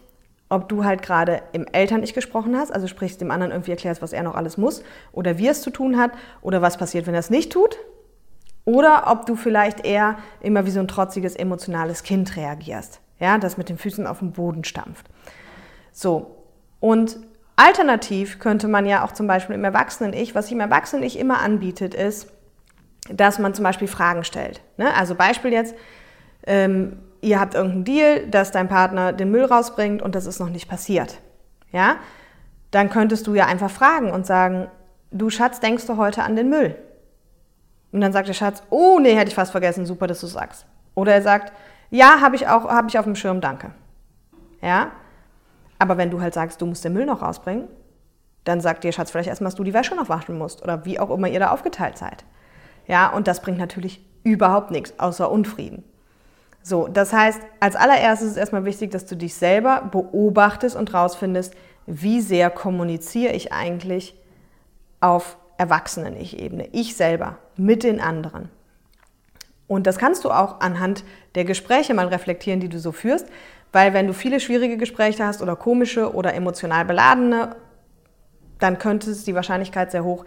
[0.48, 4.12] ob du halt gerade im Eltern-Ich gesprochen hast, also sprich dem anderen irgendwie erklärst, was
[4.12, 6.10] er noch alles muss oder wie es zu tun hat
[6.42, 7.78] oder was passiert, wenn er es nicht tut.
[8.64, 13.56] Oder ob du vielleicht eher immer wie so ein trotziges, emotionales Kind reagierst, ja, das
[13.56, 15.06] mit den Füßen auf dem Boden stampft.
[15.92, 16.36] So,
[16.78, 17.18] und
[17.56, 21.94] alternativ könnte man ja auch zum Beispiel im Erwachsenen-Ich, was sich im Erwachsenen-Ich immer anbietet,
[21.94, 22.30] ist,
[23.08, 24.60] dass man zum Beispiel Fragen stellt.
[24.76, 24.94] Ne?
[24.94, 25.74] Also Beispiel jetzt,
[26.50, 30.50] ähm, ihr habt irgendeinen Deal, dass dein Partner den Müll rausbringt und das ist noch
[30.50, 31.20] nicht passiert.
[31.70, 31.96] Ja?
[32.72, 34.66] Dann könntest du ja einfach fragen und sagen,
[35.12, 36.74] du Schatz, denkst du heute an den Müll?
[37.92, 40.66] Und dann sagt der Schatz, oh nee, hätte ich fast vergessen, super, dass du sagst.
[40.94, 41.52] Oder er sagt,
[41.90, 43.70] ja, habe ich auch, habe ich auf dem Schirm, danke.
[44.60, 44.90] Ja?
[45.78, 47.68] Aber wenn du halt sagst, du musst den Müll noch rausbringen,
[48.42, 50.98] dann sagt dir Schatz vielleicht erstmal, dass du die Wäsche noch waschen musst oder wie
[50.98, 52.24] auch immer ihr da aufgeteilt seid.
[52.88, 55.84] Ja, und das bringt natürlich überhaupt nichts außer Unfrieden.
[56.62, 60.92] So, das heißt, als allererstes ist es erstmal wichtig, dass du dich selber beobachtest und
[60.92, 61.54] rausfindest,
[61.86, 64.14] wie sehr kommuniziere ich eigentlich
[65.00, 68.50] auf Erwachsenen-Ich-Ebene, ich selber, mit den anderen.
[69.66, 73.26] Und das kannst du auch anhand der Gespräche mal reflektieren, die du so führst,
[73.72, 77.56] weil wenn du viele schwierige Gespräche hast oder komische oder emotional beladene,
[78.58, 80.24] dann könnte es die Wahrscheinlichkeit sehr hoch,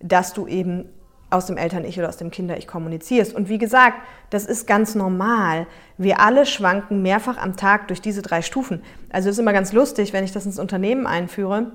[0.00, 0.88] dass du eben
[1.30, 3.34] aus dem Eltern-Ich oder aus dem Kinder-Ich kommunizierst.
[3.34, 3.98] Und wie gesagt,
[4.30, 5.66] das ist ganz normal.
[5.98, 8.82] Wir alle schwanken mehrfach am Tag durch diese drei Stufen.
[9.10, 11.72] Also es ist immer ganz lustig, wenn ich das ins Unternehmen einführe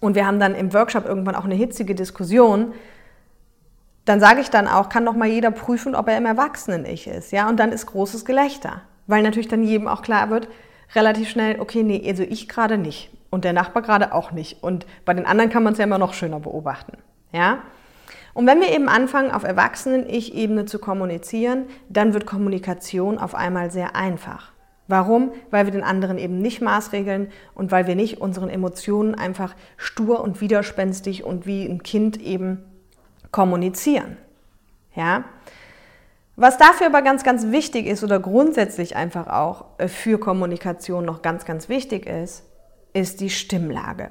[0.00, 2.74] und wir haben dann im Workshop irgendwann auch eine hitzige Diskussion,
[4.04, 7.32] dann sage ich dann auch, kann doch mal jeder prüfen, ob er im Erwachsenen-Ich ist.
[7.32, 7.48] Ja?
[7.48, 8.82] Und dann ist großes Gelächter.
[9.06, 10.48] Weil natürlich dann jedem auch klar wird,
[10.94, 13.10] relativ schnell, okay, nee, also ich gerade nicht.
[13.30, 14.62] Und der Nachbar gerade auch nicht.
[14.62, 16.98] Und bei den anderen kann man es ja immer noch schöner beobachten.
[17.32, 17.58] Ja?
[18.36, 23.96] Und wenn wir eben anfangen, auf Erwachsenen-Ich-Ebene zu kommunizieren, dann wird Kommunikation auf einmal sehr
[23.96, 24.52] einfach.
[24.88, 25.32] Warum?
[25.50, 30.20] Weil wir den anderen eben nicht maßregeln und weil wir nicht unseren Emotionen einfach stur
[30.20, 32.62] und widerspenstig und wie ein Kind eben
[33.30, 34.18] kommunizieren.
[34.94, 35.24] Ja?
[36.36, 41.22] Was dafür aber ganz, ganz wichtig ist oder grundsätzlich einfach auch äh, für Kommunikation noch
[41.22, 42.44] ganz, ganz wichtig ist,
[42.92, 44.10] ist die Stimmlage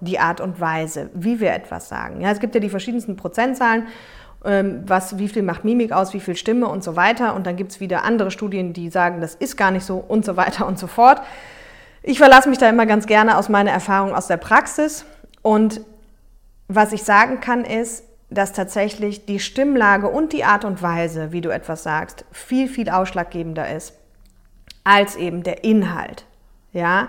[0.00, 2.20] die Art und Weise, wie wir etwas sagen.
[2.20, 3.86] Ja, es gibt ja die verschiedensten Prozentzahlen,
[4.44, 7.34] ähm, was, wie viel macht Mimik aus, wie viel Stimme und so weiter.
[7.34, 10.24] Und dann gibt es wieder andere Studien, die sagen, das ist gar nicht so und
[10.24, 11.20] so weiter und so fort.
[12.02, 15.04] Ich verlasse mich da immer ganz gerne aus meiner Erfahrung aus der Praxis.
[15.42, 15.80] Und
[16.68, 21.40] was ich sagen kann, ist, dass tatsächlich die Stimmlage und die Art und Weise, wie
[21.40, 23.94] du etwas sagst, viel, viel ausschlaggebender ist
[24.84, 26.26] als eben der Inhalt.
[26.72, 27.08] Ja,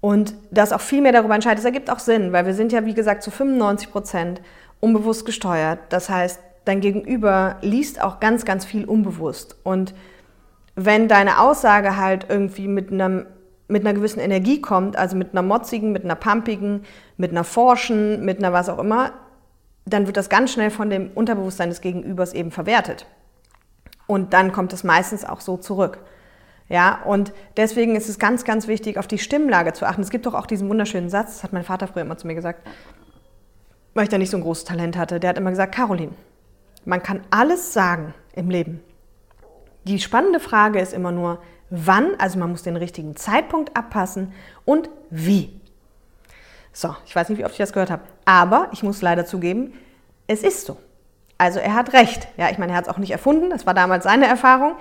[0.00, 1.58] und das auch viel mehr darüber entscheidet.
[1.58, 4.40] Das ergibt auch Sinn, weil wir sind ja, wie gesagt, zu 95 Prozent
[4.80, 5.80] unbewusst gesteuert.
[5.88, 9.56] Das heißt, dein Gegenüber liest auch ganz, ganz viel unbewusst.
[9.64, 9.94] Und
[10.76, 13.26] wenn deine Aussage halt irgendwie mit einem
[13.68, 16.84] mit einer gewissen Energie kommt, also mit einer motzigen, mit einer pumpigen,
[17.18, 19.12] mit einer forschen, mit einer was auch immer,
[19.84, 23.06] dann wird das ganz schnell von dem Unterbewusstsein des Gegenübers eben verwertet.
[24.06, 25.98] Und dann kommt es meistens auch so zurück.
[26.68, 30.02] Ja, und deswegen ist es ganz, ganz wichtig, auf die Stimmlage zu achten.
[30.02, 32.34] Es gibt doch auch diesen wunderschönen Satz, das hat mein Vater früher immer zu mir
[32.34, 32.66] gesagt,
[33.94, 35.18] weil ich da nicht so ein großes Talent hatte.
[35.18, 36.12] Der hat immer gesagt, Caroline,
[36.84, 38.82] man kann alles sagen im Leben.
[39.84, 44.32] Die spannende Frage ist immer nur, wann, also man muss den richtigen Zeitpunkt abpassen
[44.66, 45.58] und wie.
[46.72, 49.72] So, ich weiß nicht, wie oft ich das gehört habe, aber ich muss leider zugeben,
[50.26, 50.76] es ist so.
[51.38, 52.28] Also er hat recht.
[52.36, 54.74] Ja, ich meine, er hat es auch nicht erfunden, das war damals seine Erfahrung.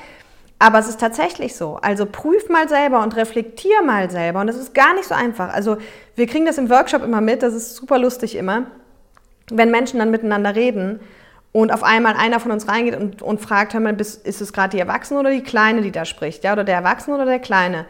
[0.59, 1.75] Aber es ist tatsächlich so.
[1.81, 4.41] Also prüf mal selber und reflektier mal selber.
[4.41, 5.53] Und das ist gar nicht so einfach.
[5.53, 5.77] Also
[6.15, 8.63] wir kriegen das im Workshop immer mit, das ist super lustig immer,
[9.51, 10.99] wenn Menschen dann miteinander reden
[11.51, 14.69] und auf einmal einer von uns reingeht und, und fragt, hör mal, ist es gerade
[14.69, 16.43] die Erwachsene oder die Kleine, die da spricht?
[16.43, 17.85] Ja, oder der Erwachsene oder der Kleine?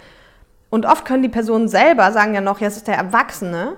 [0.69, 3.75] Und oft können die Personen selber sagen ja noch, ja, es ist der Erwachsene,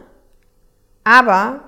[1.04, 1.62] aber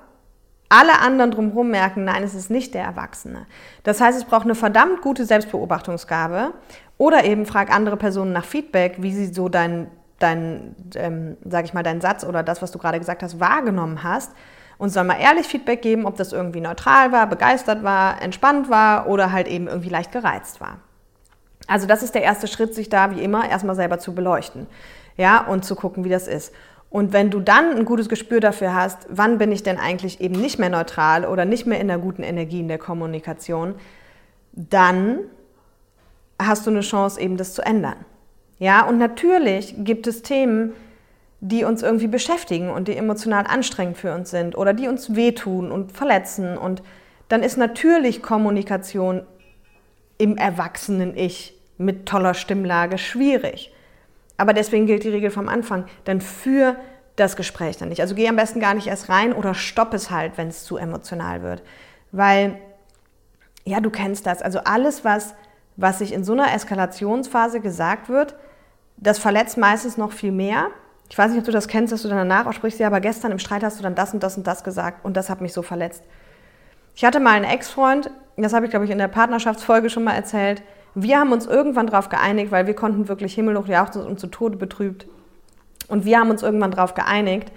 [0.70, 3.46] alle anderen drumherum merken, nein, es ist nicht der Erwachsene.
[3.84, 6.54] Das heißt, es braucht eine verdammt gute Selbstbeobachtungsgabe
[7.02, 9.88] oder eben frag andere Personen nach Feedback, wie sie so dein,
[10.20, 14.04] dein ähm, sag ich mal, deinen Satz oder das, was du gerade gesagt hast, wahrgenommen
[14.04, 14.34] hast.
[14.78, 19.08] Und soll mal ehrlich Feedback geben, ob das irgendwie neutral war, begeistert war, entspannt war
[19.08, 20.78] oder halt eben irgendwie leicht gereizt war.
[21.66, 24.68] Also das ist der erste Schritt, sich da wie immer erstmal selber zu beleuchten.
[25.18, 26.54] Ja, und zu gucken, wie das ist.
[26.92, 30.40] Und wenn du dann ein gutes Gespür dafür hast, wann bin ich denn eigentlich eben
[30.40, 33.74] nicht mehr neutral oder nicht mehr in der guten Energie in der Kommunikation,
[34.54, 35.22] dann
[36.46, 38.06] hast du eine Chance, eben das zu ändern.
[38.60, 40.74] Ja, und natürlich gibt es Themen,
[41.40, 45.72] die uns irgendwie beschäftigen und die emotional anstrengend für uns sind oder die uns wehtun
[45.72, 46.58] und verletzen.
[46.58, 46.84] Und
[47.30, 49.24] dann ist natürlich Kommunikation
[50.20, 53.74] im erwachsenen Ich mit toller Stimmlage schwierig.
[54.38, 56.76] Aber deswegen gilt die Regel vom Anfang, dann für
[57.16, 58.02] das Gespräch dann nicht.
[58.02, 60.78] Also geh am besten gar nicht erst rein oder stopp es halt, wenn es zu
[60.78, 61.64] emotional wird.
[62.12, 62.58] Weil,
[63.66, 64.44] ja, du kennst das.
[64.44, 65.34] Also alles, was
[65.82, 68.36] was sich in so einer Eskalationsphase gesagt wird,
[68.98, 70.68] das verletzt meistens noch viel mehr.
[71.10, 73.02] Ich weiß nicht, ob du das kennst, dass du dann danach auch sprichst, ja, aber
[73.02, 75.42] gestern im Streit hast du dann das und das und das gesagt und das hat
[75.42, 76.04] mich so verletzt.
[76.96, 80.14] Ich hatte mal einen Ex-Freund, das habe ich, glaube ich, in der Partnerschaftsfolge schon mal
[80.14, 80.62] erzählt.
[80.94, 84.58] Wir haben uns irgendwann darauf geeinigt, weil wir konnten wirklich himmelhoch jauchzen und zu Tode
[84.58, 85.08] betrübt.
[85.88, 87.52] Und wir haben uns irgendwann darauf geeinigt,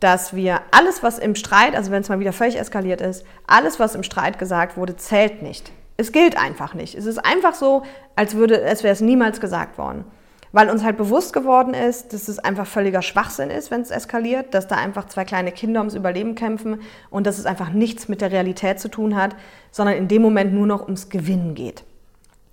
[0.00, 3.78] dass wir alles, was im Streit, also wenn es mal wieder völlig eskaliert ist, alles,
[3.78, 5.70] was im Streit gesagt wurde, zählt nicht.
[5.96, 6.94] Es gilt einfach nicht.
[6.94, 7.82] Es ist einfach so,
[8.16, 10.04] als, würde, als wäre es niemals gesagt worden.
[10.52, 14.52] weil uns halt bewusst geworden ist, dass es einfach völliger Schwachsinn ist, wenn es eskaliert,
[14.52, 18.20] dass da einfach zwei kleine Kinder ums Überleben kämpfen und dass es einfach nichts mit
[18.20, 19.34] der Realität zu tun hat,
[19.70, 21.84] sondern in dem Moment nur noch ums Gewinnen geht.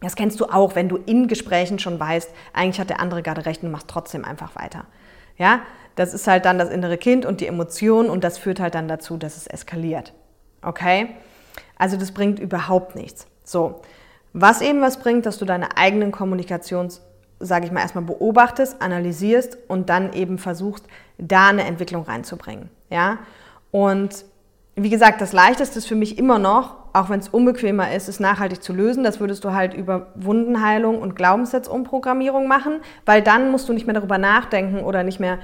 [0.01, 3.45] Das kennst du auch, wenn du in Gesprächen schon weißt, eigentlich hat der andere gerade
[3.45, 4.85] recht und machst trotzdem einfach weiter.
[5.37, 5.61] Ja,
[5.95, 8.87] das ist halt dann das innere Kind und die Emotion und das führt halt dann
[8.87, 10.13] dazu, dass es eskaliert.
[10.61, 11.09] Okay?
[11.79, 13.25] Also das bringt überhaupt nichts.
[13.43, 13.81] So,
[14.33, 17.01] was eben was bringt, dass du deine eigenen Kommunikations
[17.39, 20.85] sage ich mal, erstmal beobachtest, analysierst und dann eben versuchst,
[21.17, 22.69] da eine Entwicklung reinzubringen.
[22.89, 23.19] Ja?
[23.71, 24.25] Und
[24.75, 28.19] wie gesagt, das Leichteste ist für mich immer noch, auch wenn es unbequemer ist, es
[28.19, 29.03] nachhaltig zu lösen.
[29.03, 33.93] Das würdest du halt über Wundenheilung und Glaubenssatzumprogrammierung machen, weil dann musst du nicht mehr
[33.93, 35.39] darüber nachdenken oder nicht mehr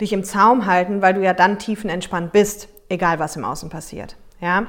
[0.00, 4.16] dich im Zaum halten, weil du ja dann tiefenentspannt bist, egal was im Außen passiert.
[4.40, 4.66] Ja?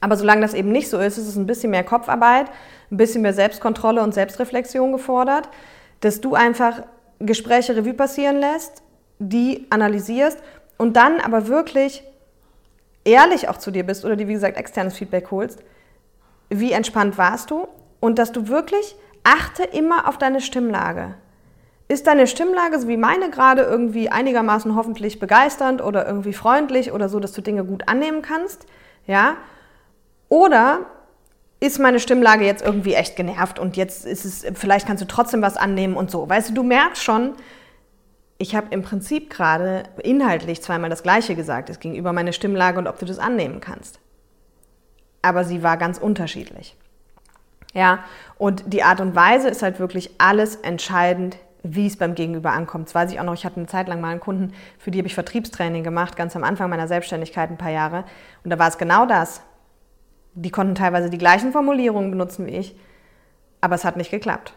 [0.00, 2.46] Aber solange das eben nicht so ist, ist es ein bisschen mehr Kopfarbeit,
[2.90, 5.48] ein bisschen mehr Selbstkontrolle und Selbstreflexion gefordert
[6.00, 6.82] dass du einfach
[7.18, 8.82] Gespräche Revue passieren lässt,
[9.18, 10.38] die analysierst
[10.78, 12.02] und dann aber wirklich
[13.04, 15.62] ehrlich auch zu dir bist oder dir, wie gesagt, externes Feedback holst.
[16.48, 17.68] Wie entspannt warst du?
[18.00, 21.14] Und dass du wirklich achte immer auf deine Stimmlage.
[21.88, 27.08] Ist deine Stimmlage, so wie meine gerade, irgendwie einigermaßen hoffentlich begeisternd oder irgendwie freundlich oder
[27.08, 28.64] so, dass du Dinge gut annehmen kannst?
[29.06, 29.36] Ja?
[30.30, 30.86] Oder
[31.58, 35.42] ist meine Stimmlage jetzt irgendwie echt genervt und jetzt ist es, vielleicht kannst du trotzdem
[35.42, 36.26] was annehmen und so.
[36.26, 37.34] Weißt du, du merkst schon,
[38.38, 42.78] ich habe im Prinzip gerade inhaltlich zweimal das Gleiche gesagt, es ging über meine Stimmlage
[42.78, 44.00] und ob du das annehmen kannst.
[45.20, 46.76] Aber sie war ganz unterschiedlich.
[47.74, 48.04] Ja,
[48.38, 52.86] und die Art und Weise ist halt wirklich alles entscheidend, wie es beim Gegenüber ankommt.
[52.86, 54.98] Das weiß ich auch noch, ich hatte eine Zeit lang mal einen Kunden, für die
[54.98, 58.04] habe ich Vertriebstraining gemacht, ganz am Anfang meiner Selbstständigkeit ein paar Jahre.
[58.44, 59.42] Und da war es genau das.
[60.34, 62.76] Die konnten teilweise die gleichen Formulierungen benutzen wie ich,
[63.60, 64.54] aber es hat nicht geklappt.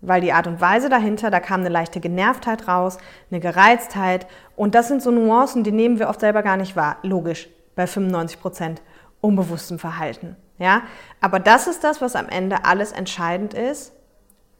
[0.00, 2.98] Weil die Art und Weise dahinter, da kam eine leichte Genervtheit raus,
[3.30, 4.26] eine Gereiztheit.
[4.54, 6.98] Und das sind so Nuancen, die nehmen wir oft selber gar nicht wahr.
[7.02, 8.82] Logisch, bei 95 Prozent
[9.20, 10.36] unbewusstem Verhalten.
[10.58, 10.82] Ja?
[11.20, 13.92] Aber das ist das, was am Ende alles entscheidend ist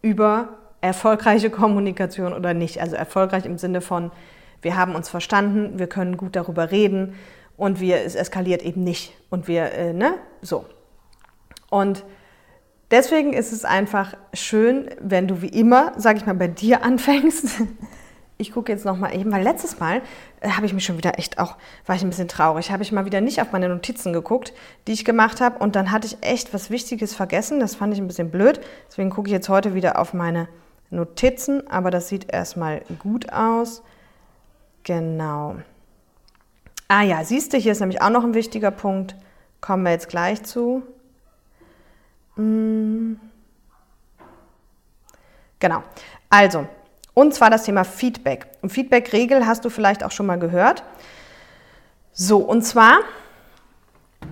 [0.01, 0.49] über
[0.81, 2.81] erfolgreiche Kommunikation oder nicht.
[2.81, 4.13] Also erfolgreich im Sinne von,
[4.63, 7.15] wir haben uns verstanden, wir können gut darüber reden
[7.57, 9.13] und wir, es eskaliert eben nicht.
[9.31, 10.65] Und wir, äh, ne, so.
[11.71, 12.05] Und
[12.91, 17.63] deswegen ist es einfach schön, wenn du wie immer, sag ich mal, bei dir anfängst.
[18.37, 20.03] Ich gucke jetzt noch mal eben, weil letztes Mal
[20.41, 22.91] äh, habe ich mich schon wieder echt auch, war ich ein bisschen traurig, habe ich
[22.91, 24.53] mal wieder nicht auf meine Notizen geguckt,
[24.89, 27.61] die ich gemacht habe und dann hatte ich echt was Wichtiges vergessen.
[27.61, 28.61] Das fand ich ein bisschen blöd.
[28.89, 30.49] Deswegen gucke ich jetzt heute wieder auf meine
[30.91, 33.85] Notizen, aber das sieht erstmal gut aus.
[34.83, 35.57] Genau.
[36.89, 39.17] Ah ja, siehst du, hier ist nämlich auch noch ein wichtiger Punkt.
[39.61, 40.83] Kommen wir jetzt gleich zu.
[42.37, 43.19] Hm.
[45.59, 45.83] Genau.
[46.29, 46.67] Also,
[47.15, 48.49] und zwar das Thema Feedback.
[48.61, 50.83] Und Feedback-Regel hast du vielleicht auch schon mal gehört.
[52.13, 52.99] So, und zwar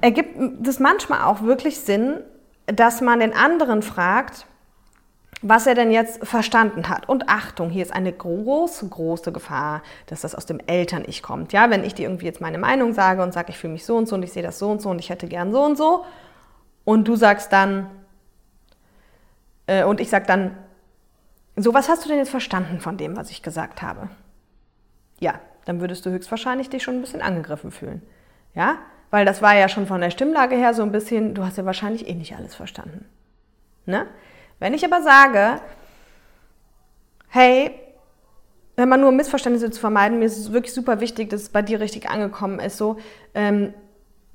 [0.00, 2.20] ergibt das manchmal auch wirklich Sinn,
[2.66, 4.46] dass man den anderen fragt,
[5.42, 7.08] was er denn jetzt verstanden hat.
[7.08, 11.52] Und Achtung, hier ist eine große, große Gefahr, dass das aus dem Eltern-Ich kommt.
[11.52, 13.96] Ja, wenn ich dir irgendwie jetzt meine Meinung sage und sage, ich fühle mich so
[13.96, 15.76] und so und ich sehe das so und so und ich hätte gern so und
[15.76, 16.04] so
[16.84, 17.90] und du sagst dann,
[19.66, 20.56] äh, und ich sage dann,
[21.56, 24.08] so, was hast du denn jetzt verstanden von dem, was ich gesagt habe?
[25.20, 28.02] Ja, dann würdest du höchstwahrscheinlich dich schon ein bisschen angegriffen fühlen.
[28.54, 28.78] Ja,
[29.10, 31.64] weil das war ja schon von der Stimmlage her so ein bisschen, du hast ja
[31.64, 33.04] wahrscheinlich eh nicht alles verstanden.
[33.84, 34.06] Ne?
[34.62, 35.60] Wenn ich aber sage,
[37.30, 37.72] hey,
[38.76, 41.62] wenn man nur Missverständnisse zu vermeiden, mir ist es wirklich super wichtig, dass es bei
[41.62, 42.96] dir richtig angekommen ist, so,
[43.34, 43.74] ähm,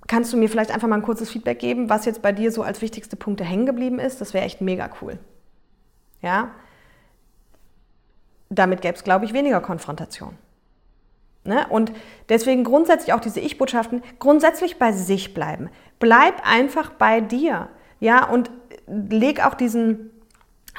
[0.05, 2.61] kannst du mir vielleicht einfach mal ein kurzes Feedback geben, was jetzt bei dir so
[2.61, 4.19] als wichtigste Punkte hängen geblieben ist?
[4.19, 5.17] Das wäre echt mega cool.
[6.21, 6.51] Ja?
[8.49, 10.37] Damit gäbe es, glaube ich, weniger Konfrontation.
[11.45, 11.65] Ne?
[11.69, 11.93] Und
[12.27, 15.69] deswegen grundsätzlich auch diese Ich-Botschaften, grundsätzlich bei sich bleiben.
[15.99, 17.69] Bleib einfach bei dir.
[18.01, 18.51] Ja, und
[18.87, 20.11] leg auch diesen,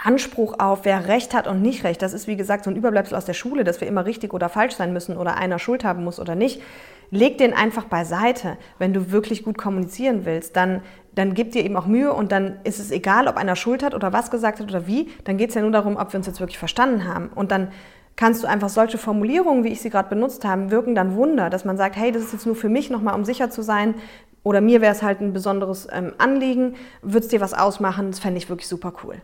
[0.05, 2.03] Anspruch auf, wer Recht hat und nicht Recht.
[2.03, 4.49] Das ist, wie gesagt, so ein Überbleibsel aus der Schule, dass wir immer richtig oder
[4.49, 6.63] falsch sein müssen oder einer Schuld haben muss oder nicht.
[7.11, 8.59] Leg den einfach beiseite.
[8.79, 10.83] Wenn du wirklich gut kommunizieren willst, dann,
[11.15, 13.95] dann gib dir eben auch Mühe und dann ist es egal, ob einer Schuld hat
[13.95, 15.09] oder was gesagt hat oder wie.
[15.25, 17.29] Dann geht es ja nur darum, ob wir uns jetzt wirklich verstanden haben.
[17.35, 17.69] Und dann
[18.17, 21.65] kannst du einfach solche Formulierungen, wie ich sie gerade benutzt habe, wirken dann Wunder, dass
[21.65, 23.95] man sagt, hey, das ist jetzt nur für mich nochmal, um sicher zu sein,
[24.43, 28.21] oder mir wäre es halt ein besonderes ähm, Anliegen, würde es dir was ausmachen, das
[28.21, 29.17] fände ich wirklich super cool.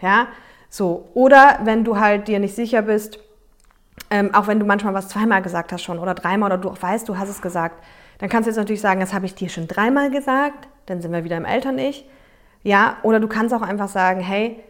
[0.00, 0.28] Ja,
[0.70, 1.08] so.
[1.14, 3.18] Oder wenn du halt dir nicht sicher bist,
[4.10, 6.80] ähm, auch wenn du manchmal was zweimal gesagt hast schon oder dreimal oder du auch
[6.80, 7.84] weißt, du hast es gesagt,
[8.18, 11.12] dann kannst du jetzt natürlich sagen, das habe ich dir schon dreimal gesagt, dann sind
[11.12, 12.08] wir wieder im Eltern-Ich.
[12.62, 14.60] Ja, oder du kannst auch einfach sagen, hey,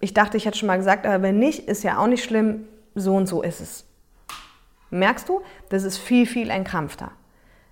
[0.00, 2.66] Ich dachte, ich hätte schon mal gesagt, aber wenn nicht, ist ja auch nicht schlimm.
[2.94, 3.86] So und so ist es.
[4.90, 5.40] Merkst du?
[5.70, 7.10] Das ist viel, viel entkrampfter.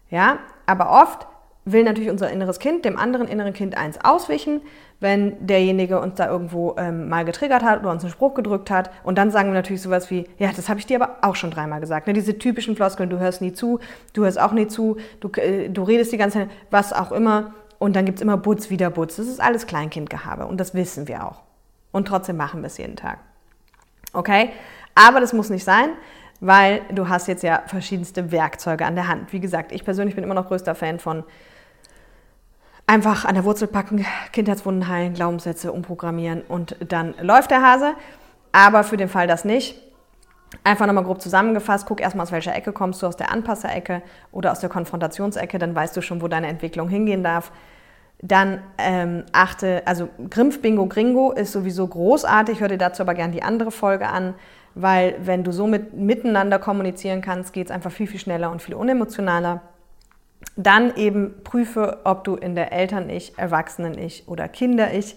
[0.08, 1.26] Ja, aber oft
[1.64, 4.62] will natürlich unser inneres Kind dem anderen inneren Kind eins auswischen,
[4.98, 8.90] wenn derjenige uns da irgendwo ähm, mal getriggert hat oder uns einen Spruch gedrückt hat.
[9.04, 11.50] Und dann sagen wir natürlich sowas wie, ja, das habe ich dir aber auch schon
[11.50, 12.06] dreimal gesagt.
[12.06, 12.12] Ne?
[12.12, 13.78] Diese typischen Floskeln, du hörst nie zu,
[14.12, 17.54] du hörst auch nie zu, du, äh, du redest die ganze Zeit, was auch immer.
[17.78, 19.16] Und dann gibt es immer Butz, wieder Butz.
[19.16, 21.42] Das ist alles Kleinkindgehabe und das wissen wir auch.
[21.90, 23.18] Und trotzdem machen wir es jeden Tag.
[24.12, 24.50] Okay?
[24.94, 25.90] Aber das muss nicht sein,
[26.40, 29.32] weil du hast jetzt ja verschiedenste Werkzeuge an der Hand.
[29.32, 31.24] Wie gesagt, ich persönlich bin immer noch größter Fan von
[32.92, 37.94] einfach an der Wurzel packen, Kindheitswunden heilen, Glaubenssätze umprogrammieren und dann läuft der Hase.
[38.52, 39.80] Aber für den Fall das nicht,
[40.62, 44.52] einfach nochmal grob zusammengefasst, guck erstmal aus welcher Ecke kommst du, aus der Anpasserecke oder
[44.52, 47.50] aus der Konfrontationsecke, dann weißt du schon, wo deine Entwicklung hingehen darf.
[48.20, 53.32] Dann ähm, achte, also Grimpf, Bingo, Gringo ist sowieso großartig, hör dir dazu aber gerne
[53.32, 54.34] die andere Folge an,
[54.74, 58.60] weil wenn du so mit, miteinander kommunizieren kannst, geht es einfach viel, viel schneller und
[58.60, 59.62] viel unemotionaler.
[60.56, 65.16] Dann eben prüfe, ob du in der Eltern-Ich, Erwachsenen-Ich oder Kinder-Ich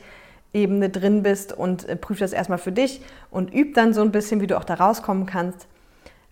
[0.53, 4.11] Ebene drin bist und äh, prüfe das erstmal für dich und üb dann so ein
[4.11, 5.67] bisschen, wie du auch da rauskommen kannst.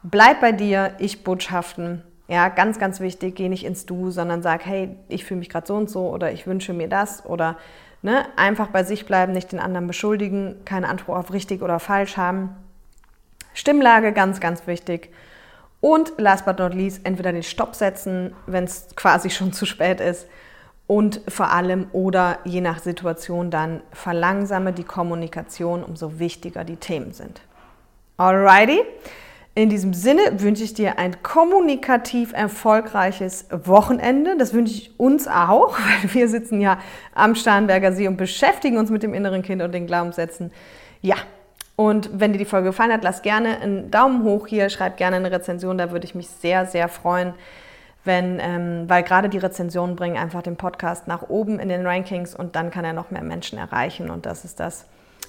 [0.01, 2.03] Bleib bei dir, Ich-Botschaften.
[2.29, 5.67] Ja, ganz, ganz wichtig, geh nicht ins Du, sondern sag, hey, ich fühle mich gerade
[5.67, 7.57] so und so oder ich wünsche mir das oder
[8.01, 12.15] ne, einfach bei sich bleiben, nicht den anderen beschuldigen, keine Antwort auf richtig oder falsch
[12.15, 12.55] haben.
[13.53, 15.11] Stimmlage, ganz, ganz wichtig.
[15.83, 19.99] Und last but not least, entweder den Stopp setzen, wenn es quasi schon zu spät
[19.99, 20.27] ist.
[20.87, 27.11] Und vor allem oder je nach Situation dann verlangsame die Kommunikation, umso wichtiger die Themen
[27.11, 27.41] sind.
[28.15, 28.79] Alrighty.
[29.55, 34.37] In diesem Sinne wünsche ich dir ein kommunikativ erfolgreiches Wochenende.
[34.37, 36.79] Das wünsche ich uns auch, weil wir sitzen ja
[37.13, 40.53] am Starnberger See und beschäftigen uns mit dem inneren Kind und den Glaubenssätzen.
[41.01, 41.17] Ja,
[41.75, 45.15] und wenn dir die Folge gefallen hat, lass gerne einen Daumen hoch hier, schreib gerne
[45.15, 47.33] eine Rezension, da würde ich mich sehr, sehr freuen,
[48.05, 52.35] wenn, ähm, weil gerade die Rezensionen bringen einfach den Podcast nach oben in den Rankings
[52.35, 54.09] und dann kann er noch mehr Menschen erreichen.
[54.09, 54.85] Und das ist das,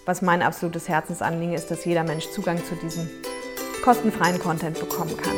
[0.07, 3.09] was mein absolutes Herzensanliegen ist, dass jeder Mensch Zugang zu diesem
[3.83, 5.37] kostenfreien Content bekommen kann.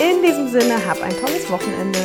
[0.00, 1.98] In diesem Sinne, hab ein tolles Wochenende.